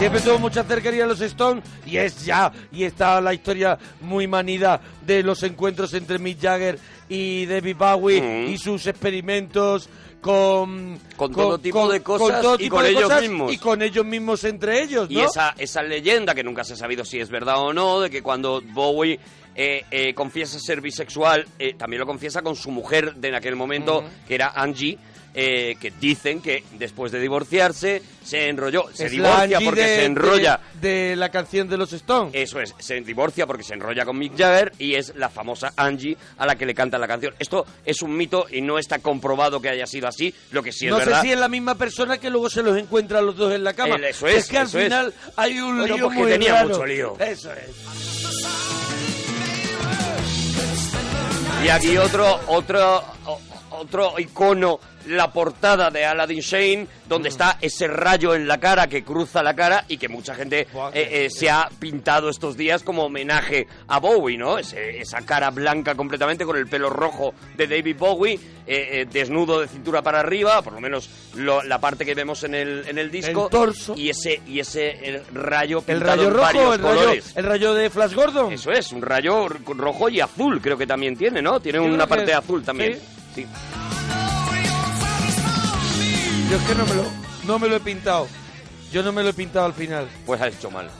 [0.00, 4.26] Siempre tuvo mucha cercanía a los Stones y es ya, y está la historia muy
[4.26, 8.48] manida de los encuentros entre Mick Jagger y David Bowie Mm.
[8.48, 9.90] y sus experimentos
[10.22, 10.98] con...
[11.16, 13.52] Con todo tipo de cosas y con ellos cosas mismos.
[13.52, 15.20] Y con ellos mismos entre ellos, ¿no?
[15.20, 18.08] Y esa, esa leyenda, que nunca se ha sabido si es verdad o no, de
[18.08, 19.20] que cuando Bowie
[19.54, 23.54] eh, eh, confiesa ser bisexual, eh, también lo confiesa con su mujer de en aquel
[23.54, 24.96] momento, que era Angie,
[25.34, 30.04] eh, que dicen que después de divorciarse se enrolló, se Es divorcia porque de- se
[30.04, 30.60] enrolla.
[30.80, 32.32] De, de la canción de los Stones.
[32.34, 36.16] Eso es, se divorcia porque se enrolla con Mick Jagger y es la famosa Angie
[36.38, 37.34] a la que le canta la canción.
[37.38, 40.86] Esto es un mito y no está comprobado que haya sido así, lo que sí
[40.86, 41.20] es no verdad.
[41.20, 43.62] sé si es la misma persona que luego se los encuentra a los dos en
[43.64, 43.96] la cama.
[43.96, 44.72] El- eso es, que al es.
[44.72, 46.68] final hay un Bueno, lío porque muy tenía raro.
[46.70, 47.16] mucho lío.
[47.20, 47.70] Eso es.
[51.64, 53.04] Y aquí otro, otro,
[53.80, 57.32] otro icono, la portada de Aladdin Shane, donde Mm.
[57.32, 60.90] está ese rayo en la cara que cruza la cara y que mucha gente Buah,
[60.92, 64.58] eh, eh, se ha pintado estos días como homenaje a Bowie, ¿no?
[64.58, 68.38] Ese- esa cara blanca completamente con el pelo rojo de David Bowie, eh,
[69.00, 72.54] eh, desnudo de cintura para arriba, por lo menos lo- la parte que vemos en
[72.54, 73.44] el, en el disco.
[73.44, 73.94] El torso.
[73.96, 77.88] Y ese, y ese el rayo El rayo en rojo, el rayo, el rayo de
[77.90, 78.52] Flash Gordon.
[78.52, 81.58] Eso es, un rayo rojo y azul creo que también tiene, ¿no?
[81.58, 82.94] Tiene Yo una parte azul también.
[82.94, 83.00] sí.
[83.34, 83.46] Sí.
[86.50, 87.04] Yo es que no me lo,
[87.46, 88.26] no me lo he pintado.
[88.92, 90.08] Yo no me lo he pintado al final.
[90.26, 90.90] Pues has hecho mal.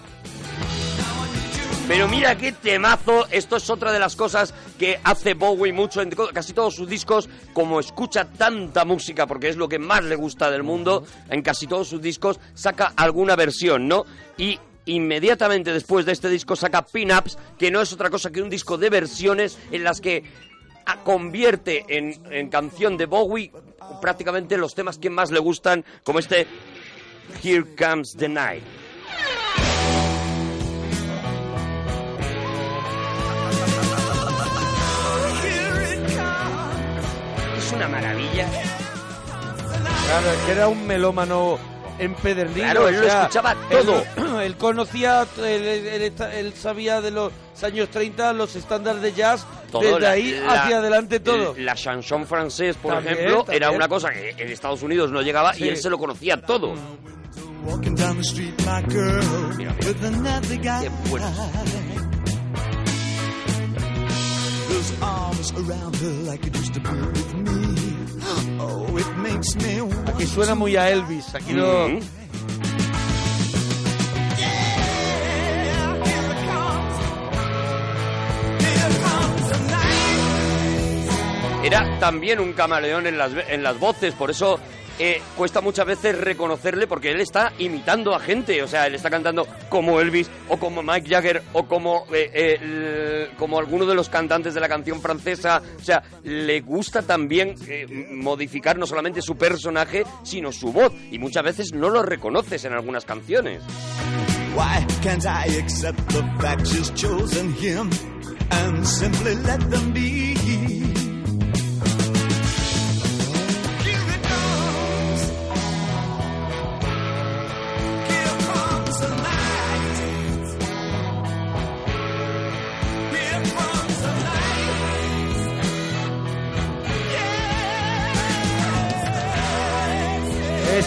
[1.90, 6.10] Pero mira qué temazo, esto es otra de las cosas que hace Bowie mucho en
[6.10, 10.52] casi todos sus discos, como escucha tanta música, porque es lo que más le gusta
[10.52, 14.04] del mundo, en casi todos sus discos saca alguna versión, ¿no?
[14.38, 18.50] Y inmediatamente después de este disco saca Pin-Ups, que no es otra cosa que un
[18.50, 20.22] disco de versiones en las que
[21.04, 23.52] convierte en, en canción de Bowie
[24.00, 26.46] prácticamente los temas que más le gustan, como este
[27.42, 28.62] Here Comes the Night.
[37.56, 38.48] Es una maravilla.
[40.06, 41.58] Claro, que era un melómano
[42.00, 42.62] empedernido.
[42.64, 44.02] Claro, él lo escuchaba todo.
[44.16, 47.32] Él, él conocía, él, él- él- él sabía de los
[47.62, 51.54] años 30 los estándares de jazz, Todo, desde la- ahí la- hacia adelante todo.
[51.58, 53.76] La chanson francés, por También, ejemplo, era también.
[53.76, 55.64] una cosa que en Estados Unidos no llegaba Sí.
[55.64, 56.74] y él se lo conocía todo.
[57.66, 59.22] Walking down the street, my girl,
[59.58, 59.86] Mira, mira.
[59.86, 60.84] with another guy.
[60.84, 61.26] Qué bueno.
[64.68, 67.79] Those arms around her like it used to be with me.
[70.06, 71.34] Aquí suena muy a Elvis.
[71.34, 71.88] Aquí lo.
[71.88, 72.00] Mm.
[81.62, 84.58] Era también un camaleón en las, en las voces, por eso
[85.00, 89.08] eh, cuesta muchas veces reconocerle porque él está imitando a gente, o sea, él está
[89.08, 94.10] cantando como Elvis o como Mike Jagger o como, eh, eh, como alguno de los
[94.10, 99.36] cantantes de la canción francesa, o sea, le gusta también eh, modificar no solamente su
[99.36, 103.62] personaje, sino su voz, y muchas veces no lo reconoces en algunas canciones.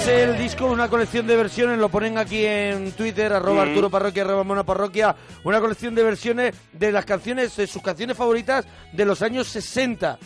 [0.03, 3.69] Es el disco, una colección de versiones, lo ponen aquí en Twitter, arroba Mm.
[3.69, 8.17] Arturo Parroquia, arroba Mona Parroquia, una colección de versiones de las canciones, de sus canciones
[8.17, 10.19] favoritas de los años 60.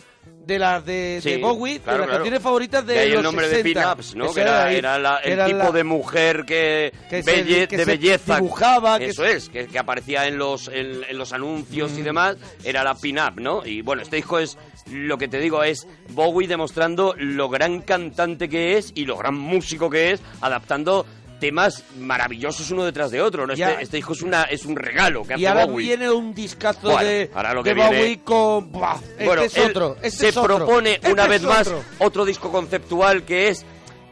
[0.48, 2.12] De las de, Sí, de Bowie, claro, de las claro.
[2.24, 3.68] canciones favoritas de De ahí los el nombre 60.
[3.68, 4.26] de Pin-Ups, ¿no?
[4.26, 4.76] Eso Que era, ahí.
[4.78, 7.92] era la- el Era tipo la- de mujer que, que se- belle- que de se
[7.92, 8.36] belleza.
[8.38, 12.00] dibujaba, que Eso es, que, que aparecía en los, en, en los anuncios Mm.
[12.00, 12.38] y demás.
[12.64, 13.66] Era la pin-up, ¿no?
[13.66, 14.58] Y bueno, este disco es,
[14.90, 19.36] lo que te digo, es Bowie demostrando lo gran cantante que es y lo gran
[19.36, 21.06] músico que es, adaptando
[21.40, 23.54] temas maravillosos uno detrás de otro, ¿no?
[23.54, 25.88] Este, este disco es, una, es un regalo que Y hace ahora Bowie.
[25.88, 28.72] viene un discazo Bueno, de, ahora lo de viene- Bowie con...
[28.72, 31.68] Buah, este Bueno, es él otro, este se es otro, propone este una vez más
[31.68, 31.84] otro.
[32.00, 33.66] otro disco conceptual que es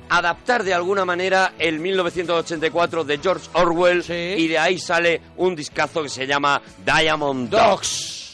[0.10, 4.04] adaptar de alguna manera el 1984 de George Orwell
[4.38, 8.25] y de ahí sale un discazo que se llama Diamond Dogs.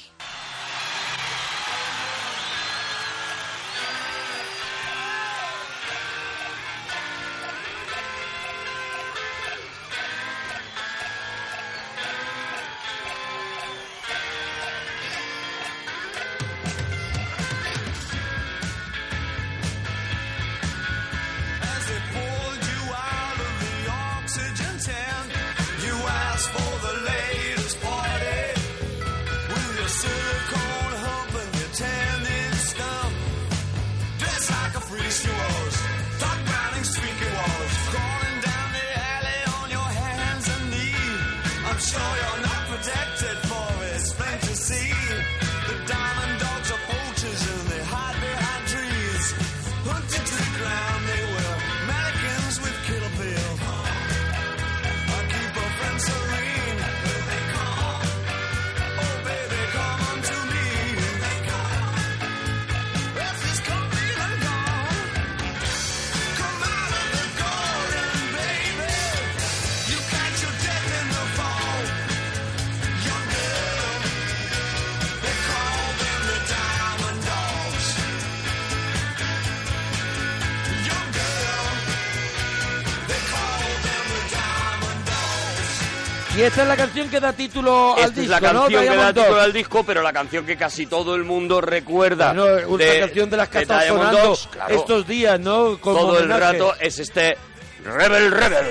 [86.62, 88.62] Esta es la canción que da título al Esta es disco, la ¿no?
[88.62, 89.44] canción que da Diamond título Dogs.
[89.46, 92.34] al disco, pero la canción que casi todo el mundo recuerda.
[92.34, 94.76] Bueno, una canción de las que Diamond sonando Dogs, claro.
[94.76, 95.78] estos días, ¿no?
[95.80, 97.38] Como todo el rato es este
[97.84, 98.66] Rebel Rebel.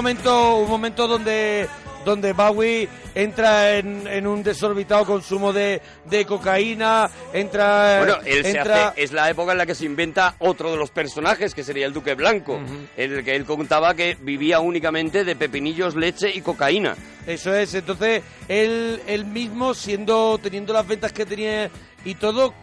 [0.00, 1.68] Momento, un momento donde
[2.02, 7.98] donde Bowie entra en, en un desorbitado consumo de, de cocaína, entra...
[7.98, 10.90] Bueno, él se hace, es la época en la que se inventa otro de los
[10.90, 12.58] personajes, que sería el Duque Blanco,
[12.96, 16.96] en el que él contaba que vivía únicamente de pepinillos, leche y cocaína.
[17.26, 21.70] Eso es, entonces él, él mismo siendo, teniendo las ventas que tenía
[22.02, 22.54] y todo,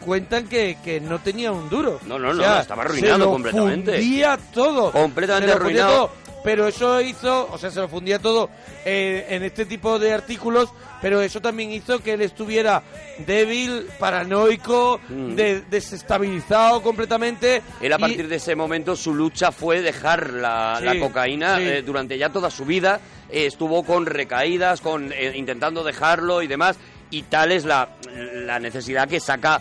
[0.00, 2.00] cuentan que, que no tenía un duro.
[2.06, 3.92] No, no, O no, sea, no, estaba arruinado se lo completamente.
[3.92, 4.90] Fundía todo.
[4.90, 6.06] Completamente Se lo fundía arruinado.
[6.08, 6.25] todo.
[6.46, 8.48] Pero eso hizo, o sea, se lo fundía todo
[8.84, 10.68] eh, en este tipo de artículos,
[11.02, 12.84] pero eso también hizo que él estuviera
[13.26, 15.34] débil, paranoico, Mm.
[15.34, 17.62] de- desestabilizado completamente.
[17.80, 21.56] Él a y- partir de ese momento su lucha fue dejar la, Sí, la cocaína
[21.58, 21.64] sí.
[21.64, 23.00] eh, durante ya toda su vida.
[23.28, 26.76] Eh, estuvo con recaídas, con intentando dejarlo y demás.
[27.10, 27.88] Y tal es la,
[28.32, 29.60] la necesidad que saca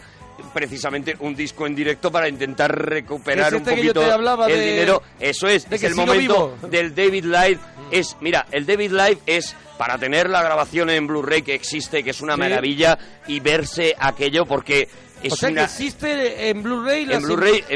[0.54, 4.02] precisamente un disco en directo para intentar recuperar Es un este poquito
[4.48, 5.02] el de- dinero.
[5.20, 6.20] Eso es, de es que el momento
[6.62, 6.70] vivo.
[6.70, 7.60] del David Live.
[7.92, 12.10] Es, mira, el David Live es para tener la grabación en Blu-ray que existe, que
[12.12, 12.40] es una Sí.
[12.40, 14.88] maravilla, y verse aquello porque
[15.22, 15.62] es o sea una...
[15.62, 17.22] que existe en Blu-ray las, en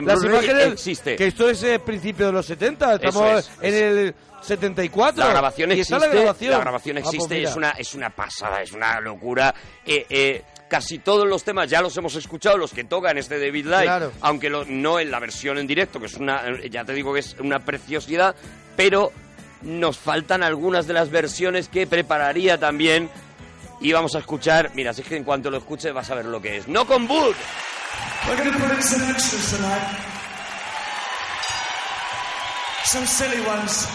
[0.06, 1.16] las Blu-ray imágenes existe.
[1.16, 5.70] que esto es el principio de los 70 estamos es, en el 74 La grabación
[5.72, 7.50] y existe, la grabación, la grabación Ah, pues existe, mira.
[7.50, 9.54] es una es una pasada, es una locura.
[9.86, 13.66] Eh, eh, casi todos los temas ya los hemos escuchado, los que tocan este David
[13.66, 14.12] Live, Claro.
[14.22, 17.20] aunque lo- no en la versión en directo, que es una, ya te digo que
[17.20, 18.36] es una preciosidad,
[18.78, 19.12] pero
[19.64, 23.10] nos faltan algunas de las versiones que prepararía también.
[23.82, 26.26] Y vamos a escuchar, mira, si es que en cuanto lo escuches vas a ver
[26.26, 26.68] lo que es.
[26.68, 27.36] No con Wood.
[28.28, 29.84] We're gonna put in some extras tonight.
[32.86, 33.88] Some silly ones.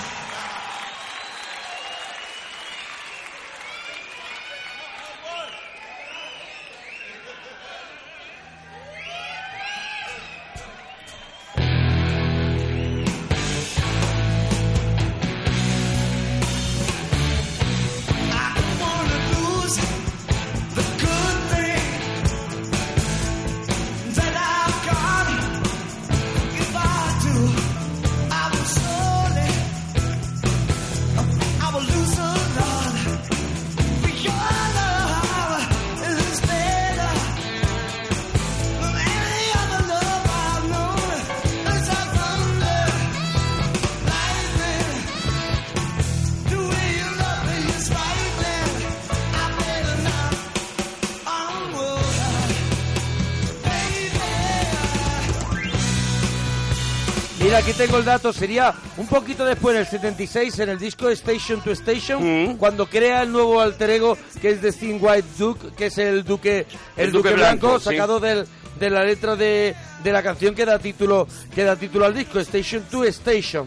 [57.75, 58.33] Aquí tengo el dato.
[58.33, 62.23] Sería un poquito después, en el 76, en el disco Station to Station,
[62.53, 62.57] Mm.
[62.57, 66.25] cuando crea el nuevo alter ego que es The Thin White Duke, que es el
[66.25, 66.67] Duque,
[66.97, 67.85] el El Duque, Duque Blanco, Blanco, sí.
[67.87, 68.47] sacado del-
[68.79, 72.41] de la letra de, de la canción que da título que da título al disco,
[72.41, 73.67] Station to Station.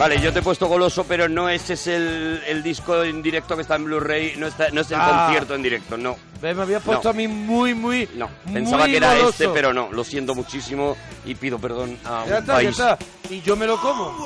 [0.00, 3.54] Vale, yo te he puesto goloso, pero no ese es el, el disco en directo
[3.54, 5.24] que está en Blu-ray, no, está, no es el Ah.
[5.26, 6.16] concierto en directo, no.
[6.40, 7.10] Ve, Me había puesto No.
[7.10, 8.08] a mí muy, muy.
[8.14, 9.28] No, muy pensaba que era goloso.
[9.30, 10.96] este, pero no, lo siento muchísimo
[11.26, 12.76] y pido perdón a Ya un está, país.
[12.78, 13.06] ya está.
[13.28, 14.16] Y yo me lo como.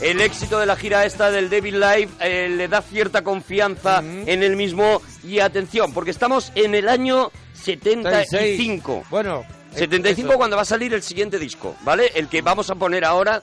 [0.00, 4.42] El éxito de la gira esta del David Live eh, le da cierta confianza en
[4.42, 9.04] el mismo y atención, porque estamos en el año 75.
[9.10, 9.44] Bueno.
[9.74, 10.38] eh, 75 eso.
[10.38, 12.12] cuando va a salir el siguiente disco, ¿vale?
[12.14, 13.42] El que vamos a poner ahora.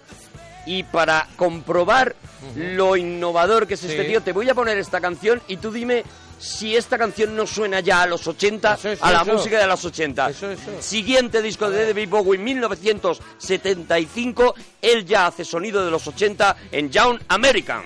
[0.68, 2.16] Y para comprobar
[2.56, 6.04] lo innovador que es este tío, te voy a poner esta canción y tú dime
[6.40, 9.34] si esta canción no suena ya a los 80, Eso, eso, a la eso.
[9.34, 10.30] música de los 80.
[10.30, 10.62] Eso, eso.
[10.82, 14.56] Siguiente disco de David Bowie, 1975.
[14.82, 17.86] Él ya hace sonido de los 80 en Young Americans.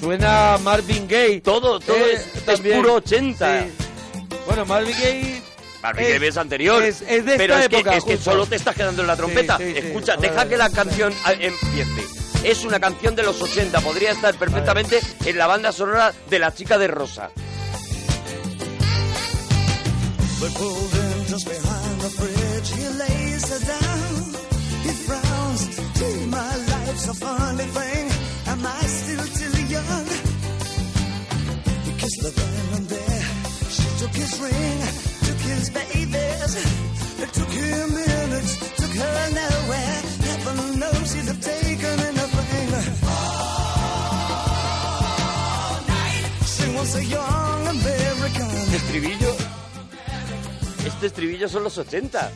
[0.00, 1.40] Suena Marvin Gaye.
[1.40, 3.62] Todo, todo Eh, es, puro 80.
[3.62, 3.68] Sí.
[4.46, 5.42] Bueno, Marvin Gaye.
[5.82, 6.82] Marvin Gaye es anterior.
[6.82, 9.16] Es, es de pero esta es que, es que solo te estás quedando en la
[9.16, 9.58] trompeta.
[9.58, 9.86] Sí, sí, sí.
[9.86, 10.48] Escucha, deja ver.
[10.48, 12.21] que la canción empiece.
[12.44, 13.80] Es una canción de los 80.
[13.80, 17.30] Podría estar perfectamente en la banda sonora de La Chica de Rosa.
[20.40, 23.92] But pulled in just behind the bridge, he lays her down.
[46.82, 49.36] Este estribillo.
[50.84, 52.32] Este estribillo son los 80.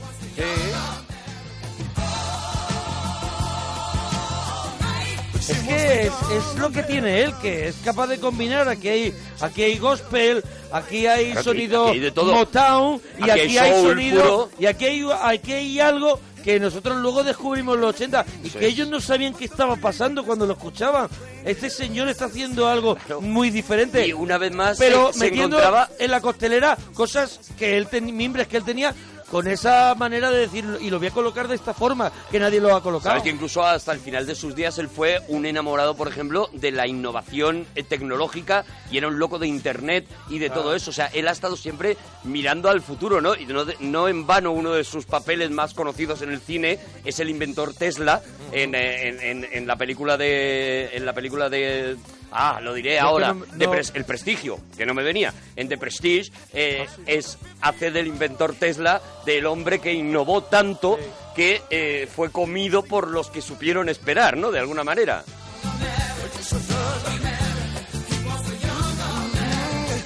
[5.49, 8.69] Es que es, es lo que tiene él, que es capaz de combinar.
[8.69, 12.33] Aquí hay, aquí hay gospel, aquí hay Aquí- sonido aquí hay de todo.
[12.33, 14.51] Motown y Aquí aquí, hay sonido puro.
[14.61, 18.87] y aquí hay, aquí hay algo que nosotros luego descubrimos los 80 y que ellos
[18.87, 21.09] no sabían qué estaba pasando cuando lo escuchaban.
[21.45, 24.07] Este señor está haciendo algo muy diferente.
[24.07, 27.89] Y una vez más pero se, se metiendo encontraba en la costelera cosas que él
[27.89, 28.95] tenía, mimbres que él tenía
[29.31, 32.61] con esa manera de decirlo y lo voy a colocar de esta forma que nadie
[32.61, 33.11] lo ha colocado.
[33.11, 36.49] Sabes que incluso hasta el final de sus días él fue un enamorado, por ejemplo,
[36.53, 40.91] de la innovación eh, tecnológica y era un loco de internet y de todo eso.
[40.91, 43.35] O sea, él ha estado siempre mirando al futuro, ¿no?
[43.35, 46.79] Y no, de- no en vano uno de sus papeles más conocidos en el cine
[47.05, 48.23] es el inventor Tesla
[48.53, 51.97] en, eh, en- en- en la película de en la película de
[52.33, 55.69] ah lo diré que ahora no- no- Pres- el Prestigio que no me venía en
[55.69, 60.99] The Prestige eh, Ah, es hace del inventor Tesla del hombre que innovó tanto
[61.35, 64.51] que eh, fue comido por los que supieron esperar, ¿no?
[64.51, 65.23] De alguna manera.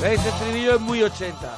[0.02, 1.56] Este estribillo es muy 80.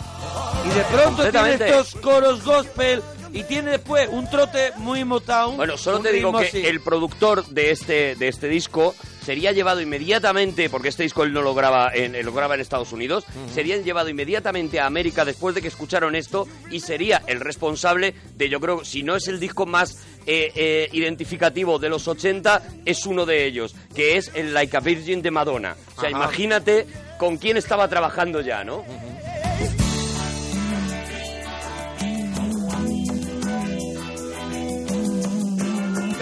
[0.67, 3.03] Y de pronto tiene estos coros gospel
[3.33, 5.57] y tiene después un trote muy Motown.
[5.57, 6.67] Bueno, solo te digo que así.
[6.67, 8.95] el productor de este, de este disco
[9.25, 12.61] sería llevado inmediatamente, porque este disco él no lo graba en, él lo graba en
[12.61, 17.41] Estados Unidos, sería llevado inmediatamente a América después de que escucharon esto y sería el
[17.41, 19.97] responsable de, yo creo, si no es el disco más
[20.27, 24.81] eh, eh, identificativo de los 80, es uno de ellos, que es el Like a
[24.81, 25.77] Virgin de Madonna.
[25.97, 26.19] O sea, Ajá.
[26.19, 26.87] imagínate
[27.19, 28.85] con quién estaba trabajando ya, ¿no?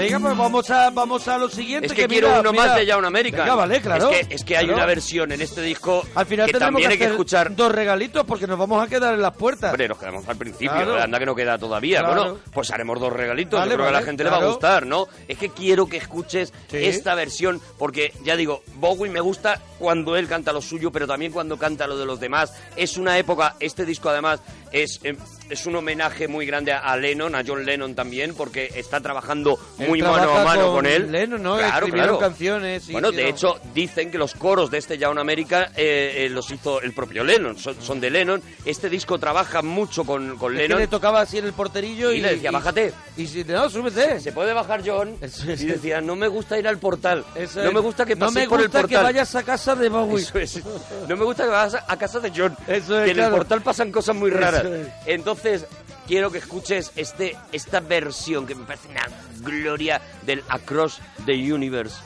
[0.04, 1.86] Venga, pues vamos a, vamos a lo siguiente.
[1.88, 2.66] Es que, quiero uno mira.
[2.66, 3.40] más de Young American.
[3.40, 4.10] Venga, vale, claro.
[4.10, 4.78] Es que, es que hay Claro.
[4.78, 7.54] una versión en este disco Al final que también que hay que escuchar.
[7.54, 9.70] dos regalitos porque nos vamos a quedar en las puertas.
[9.72, 11.00] Hombre, nos quedamos al principio, Claro.
[11.00, 12.00] anda que no queda todavía.
[12.00, 12.22] Claro.
[12.24, 14.46] Bueno, pues haremos dos regalitos, Vale, yo creo que a la gente le va a
[14.46, 15.06] gustar, ¿no?
[15.28, 16.76] Es que quiero que escuches Sí.
[16.78, 21.32] esta versión, porque ya digo, Bowie me gusta cuando él canta lo suyo, pero también
[21.32, 22.52] cuando canta lo de los demás.
[22.76, 24.40] Es una época, este disco además
[24.72, 25.16] es, eh,
[25.48, 30.00] es un homenaje muy grande a, Lennon, a John Lennon también, porque está trabajando muy
[30.02, 31.10] mano a mano con, él.
[31.10, 31.56] Lennon, ¿no?
[31.56, 32.18] Claro, Escribieron claro.
[32.18, 32.90] canciones.
[32.92, 33.28] bueno, de no.
[33.28, 37.24] hecho, dicen que los coros de este Young America eh, eh, los hizo el propio
[37.24, 38.42] Lennon, son, son de Lennon.
[38.64, 40.78] Este disco trabaja mucho con, con que Lennon.
[40.78, 42.92] le tocaba así en el porterillo y, Y le decía, "Bájate".
[43.16, 44.20] Y si no, súbete.
[44.20, 45.16] ¿Se puede bajar John?
[45.60, 47.24] Y decía, no me gusta ir al portal.
[47.56, 48.98] No me gusta que No pases me por el gusta portal.
[48.98, 50.22] que vayas a casa de Bowie.
[50.22, 50.60] Eso es.
[51.08, 52.56] No me gusta que vayas a casa de John.
[52.66, 54.59] Eso es, que en el portal pasan cosas muy raras.
[54.66, 54.88] Es.
[55.06, 55.66] Entonces,
[56.06, 59.06] quiero que escuches este, esta versión que me parece una
[59.40, 61.96] gloria del Across the Universe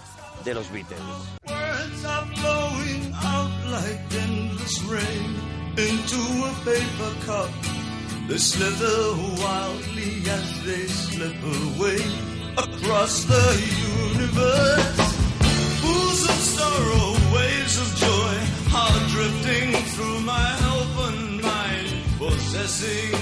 [0.44, 1.00] de los Beatles.
[1.48, 7.50] Words are flowing out like endless rain into a paper cup.
[8.28, 11.98] They slither wildly as they slip away
[12.56, 13.46] across the
[14.14, 15.14] universe.
[15.80, 18.34] Pools of sorrow, waves of joy
[18.74, 20.73] are drifting through my mind,
[22.54, 23.14] possessing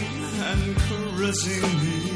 [0.50, 2.12] and caressing me.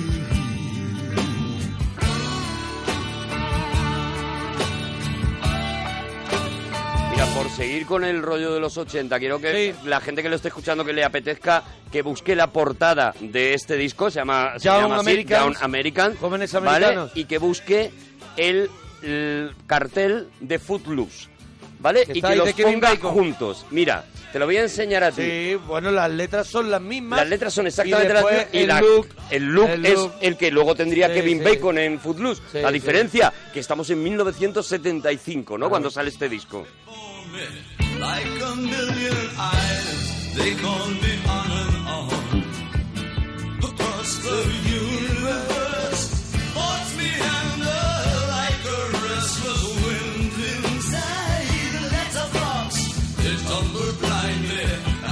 [7.10, 10.36] Mira, por seguir con el rollo de los 80, quiero que la gente que lo
[10.36, 14.68] esté escuchando que le apetezca que busque la portada de este disco, se llama, se
[14.68, 16.68] Young llama así, Americans, Young American, Jóvenes ¿vale?
[16.68, 17.12] americanos.
[17.14, 17.92] Y que busque
[18.36, 18.68] el,
[19.02, 21.28] el cartel de Footloose,
[21.80, 22.06] ¿vale?
[22.06, 23.66] Que Y que los ponga juntos.
[23.70, 25.22] Mira, te lo voy a enseñar a ti.
[25.22, 27.18] Sí, bueno, las letras son las mismas.
[27.20, 29.94] Las letras son exactamente y las mismas y el la- look, el look el es
[29.94, 30.12] look.
[30.20, 31.44] el que luego tendría Sí, Kevin sí.
[31.44, 32.42] Bacon en Footloose.
[32.52, 32.74] Sí, la sí.
[32.74, 35.66] diferencia que estamos en 1975, ¿no?
[35.66, 35.68] Ah.
[35.70, 36.66] Cuando sale este disco.
[37.98, 42.06] Like a million eyes, they call me on and on.
[43.62, 44.38] Across the
[44.70, 46.08] universe,
[46.54, 47.55] thoughts meander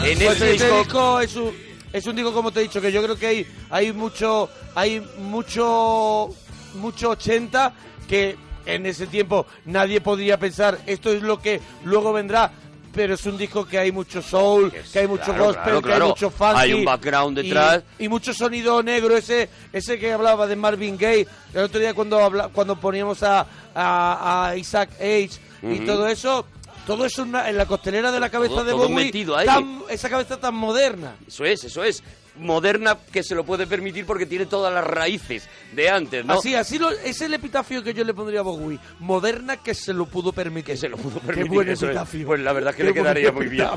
[0.04, 1.52] En Pues este este disco disco es un,
[1.92, 5.00] es un disco, como te he dicho, que yo creo que hay, hay mucho, hay
[5.18, 6.28] mucho,
[6.74, 7.72] mucho 80
[8.08, 8.36] que
[8.66, 12.52] en ese tiempo nadie podría pensar esto es lo que luego vendrá.
[12.92, 15.62] Pero es un disco que hay mucho soul, Que es- que hay mucho claro, gospel,
[15.64, 16.08] claro, que hay claro.
[16.10, 16.54] mucho funky.
[16.60, 17.82] Hay un background y- detrás.
[17.98, 21.26] Y, mucho sonido negro, ese ese que hablaba de Marvin Gaye.
[21.52, 25.30] El otro día cuando habla, cuando poníamos a, a, a Isaac H.
[25.62, 25.86] y Ujú.
[25.86, 26.46] todo eso,
[26.86, 29.36] todo eso en la- en la costelera de la cabeza Todo- de todo Bowie, metido
[29.36, 29.46] ahí.
[29.46, 31.16] tan- esa cabeza tan moderna.
[31.26, 32.02] Eso es, eso es.
[32.36, 36.34] Moderna que se lo puede permitir porque tiene todas las raíces de antes, ¿no?
[36.34, 38.78] Así, así lo, es el epitafio que yo le pondría a Bowie.
[38.98, 40.74] Moderna que se lo pudo permitir.
[40.74, 41.52] Que se lo pudo Qué permitir.
[41.52, 41.90] buen eso es.
[41.90, 42.26] epitafio.
[42.26, 43.68] Pues la verdad es que Qué le quedaría muy bien.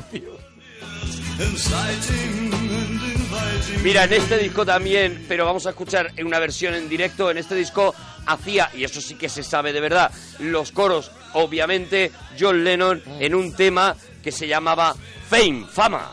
[3.82, 7.38] Mira, en este disco también, pero vamos a escuchar en una versión en directo, en
[7.38, 7.94] este disco
[8.26, 13.34] hacía, y eso sí que se sabe de verdad, los coros, obviamente, John Lennon en
[13.34, 14.94] un tema que se llamaba
[15.28, 16.12] Fame, Fama.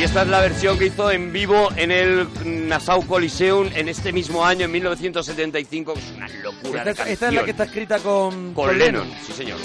[0.00, 2.26] Y esta es la versión que hizo en vivo en el
[2.68, 5.92] Nassau Coliseum en este mismo año, en 1975.
[5.94, 9.34] Es una locura Esta, de esta es la que está escrita con, Con Lennon, sí
[9.34, 9.58] señor.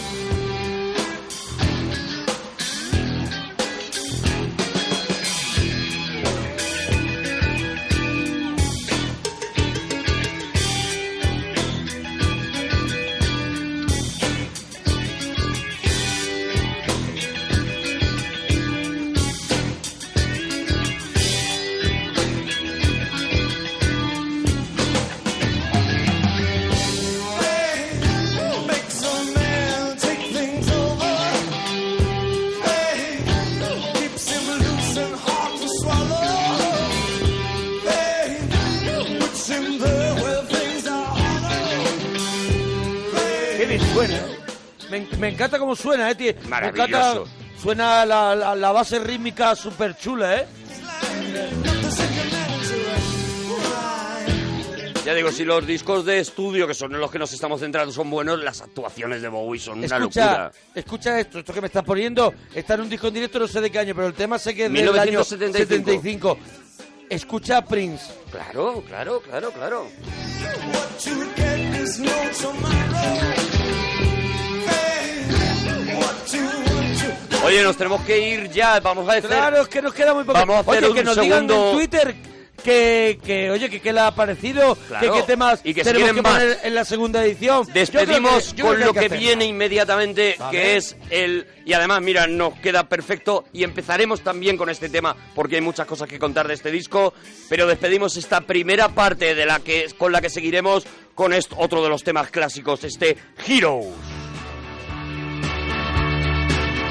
[45.26, 46.34] Me, encanta cómo suena, eh, tío.
[46.44, 46.88] Me Maravilloso.
[46.88, 47.32] encanta.
[47.60, 50.46] Suena la, la- la base rítmica súper chula, ¿eh?
[55.04, 57.92] Ya digo, si los discos de estudio, que son en los que nos estamos centrando,
[57.92, 60.52] son buenos, las actuaciones de Bowie son una Escucha, locura.
[60.76, 62.34] escucha esto, esto que me estás poniendo.
[62.54, 64.54] Está en un disco en directo, no sé de qué año, pero el tema sé
[64.56, 66.38] que es del año 1975.
[66.38, 66.38] 75.
[67.10, 68.06] Escucha a Prince.
[68.32, 69.88] Claro, claro, claro, claro.
[77.46, 79.26] Oye, nos tenemos que ir ya, vamos a hacer...
[79.30, 80.40] Claro, es que nos queda muy poco.
[80.40, 82.16] Vamos a hacer oye, un que nos digan en Twitter
[82.64, 85.92] que, que oye, que qué le ha parecido, Claro, que qué temas y que si
[85.92, 86.34] tenemos que más.
[86.34, 87.68] poner en la segunda edición.
[87.72, 90.58] Despedimos que- con lo que viene inmediatamente, Vale.
[90.58, 91.46] que es el...
[91.66, 95.86] Y además, mira, nos queda perfecto y empezaremos también con este tema porque hay muchas
[95.86, 97.14] cosas que contar de este disco,
[97.48, 101.84] pero despedimos esta primera parte de la que con la que seguiremos con est- otro
[101.84, 103.16] de los temas clásicos, este
[103.48, 103.86] Heroes.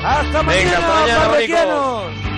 [0.04, 2.33] Hasta mañana, Venga, hasta mañana,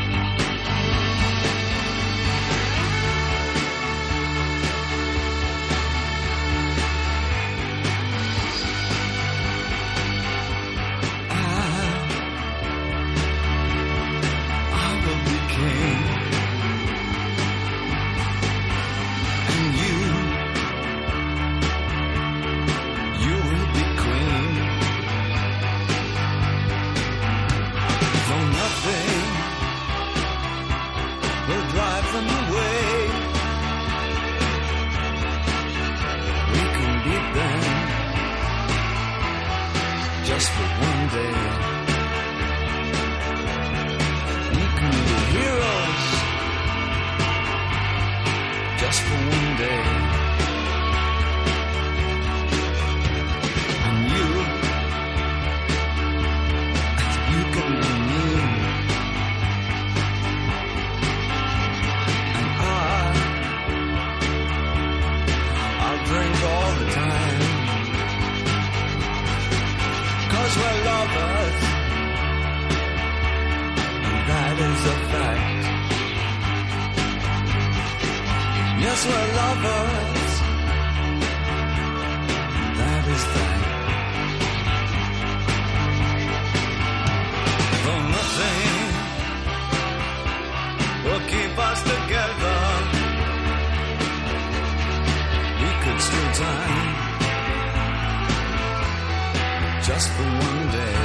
[100.72, 100.95] for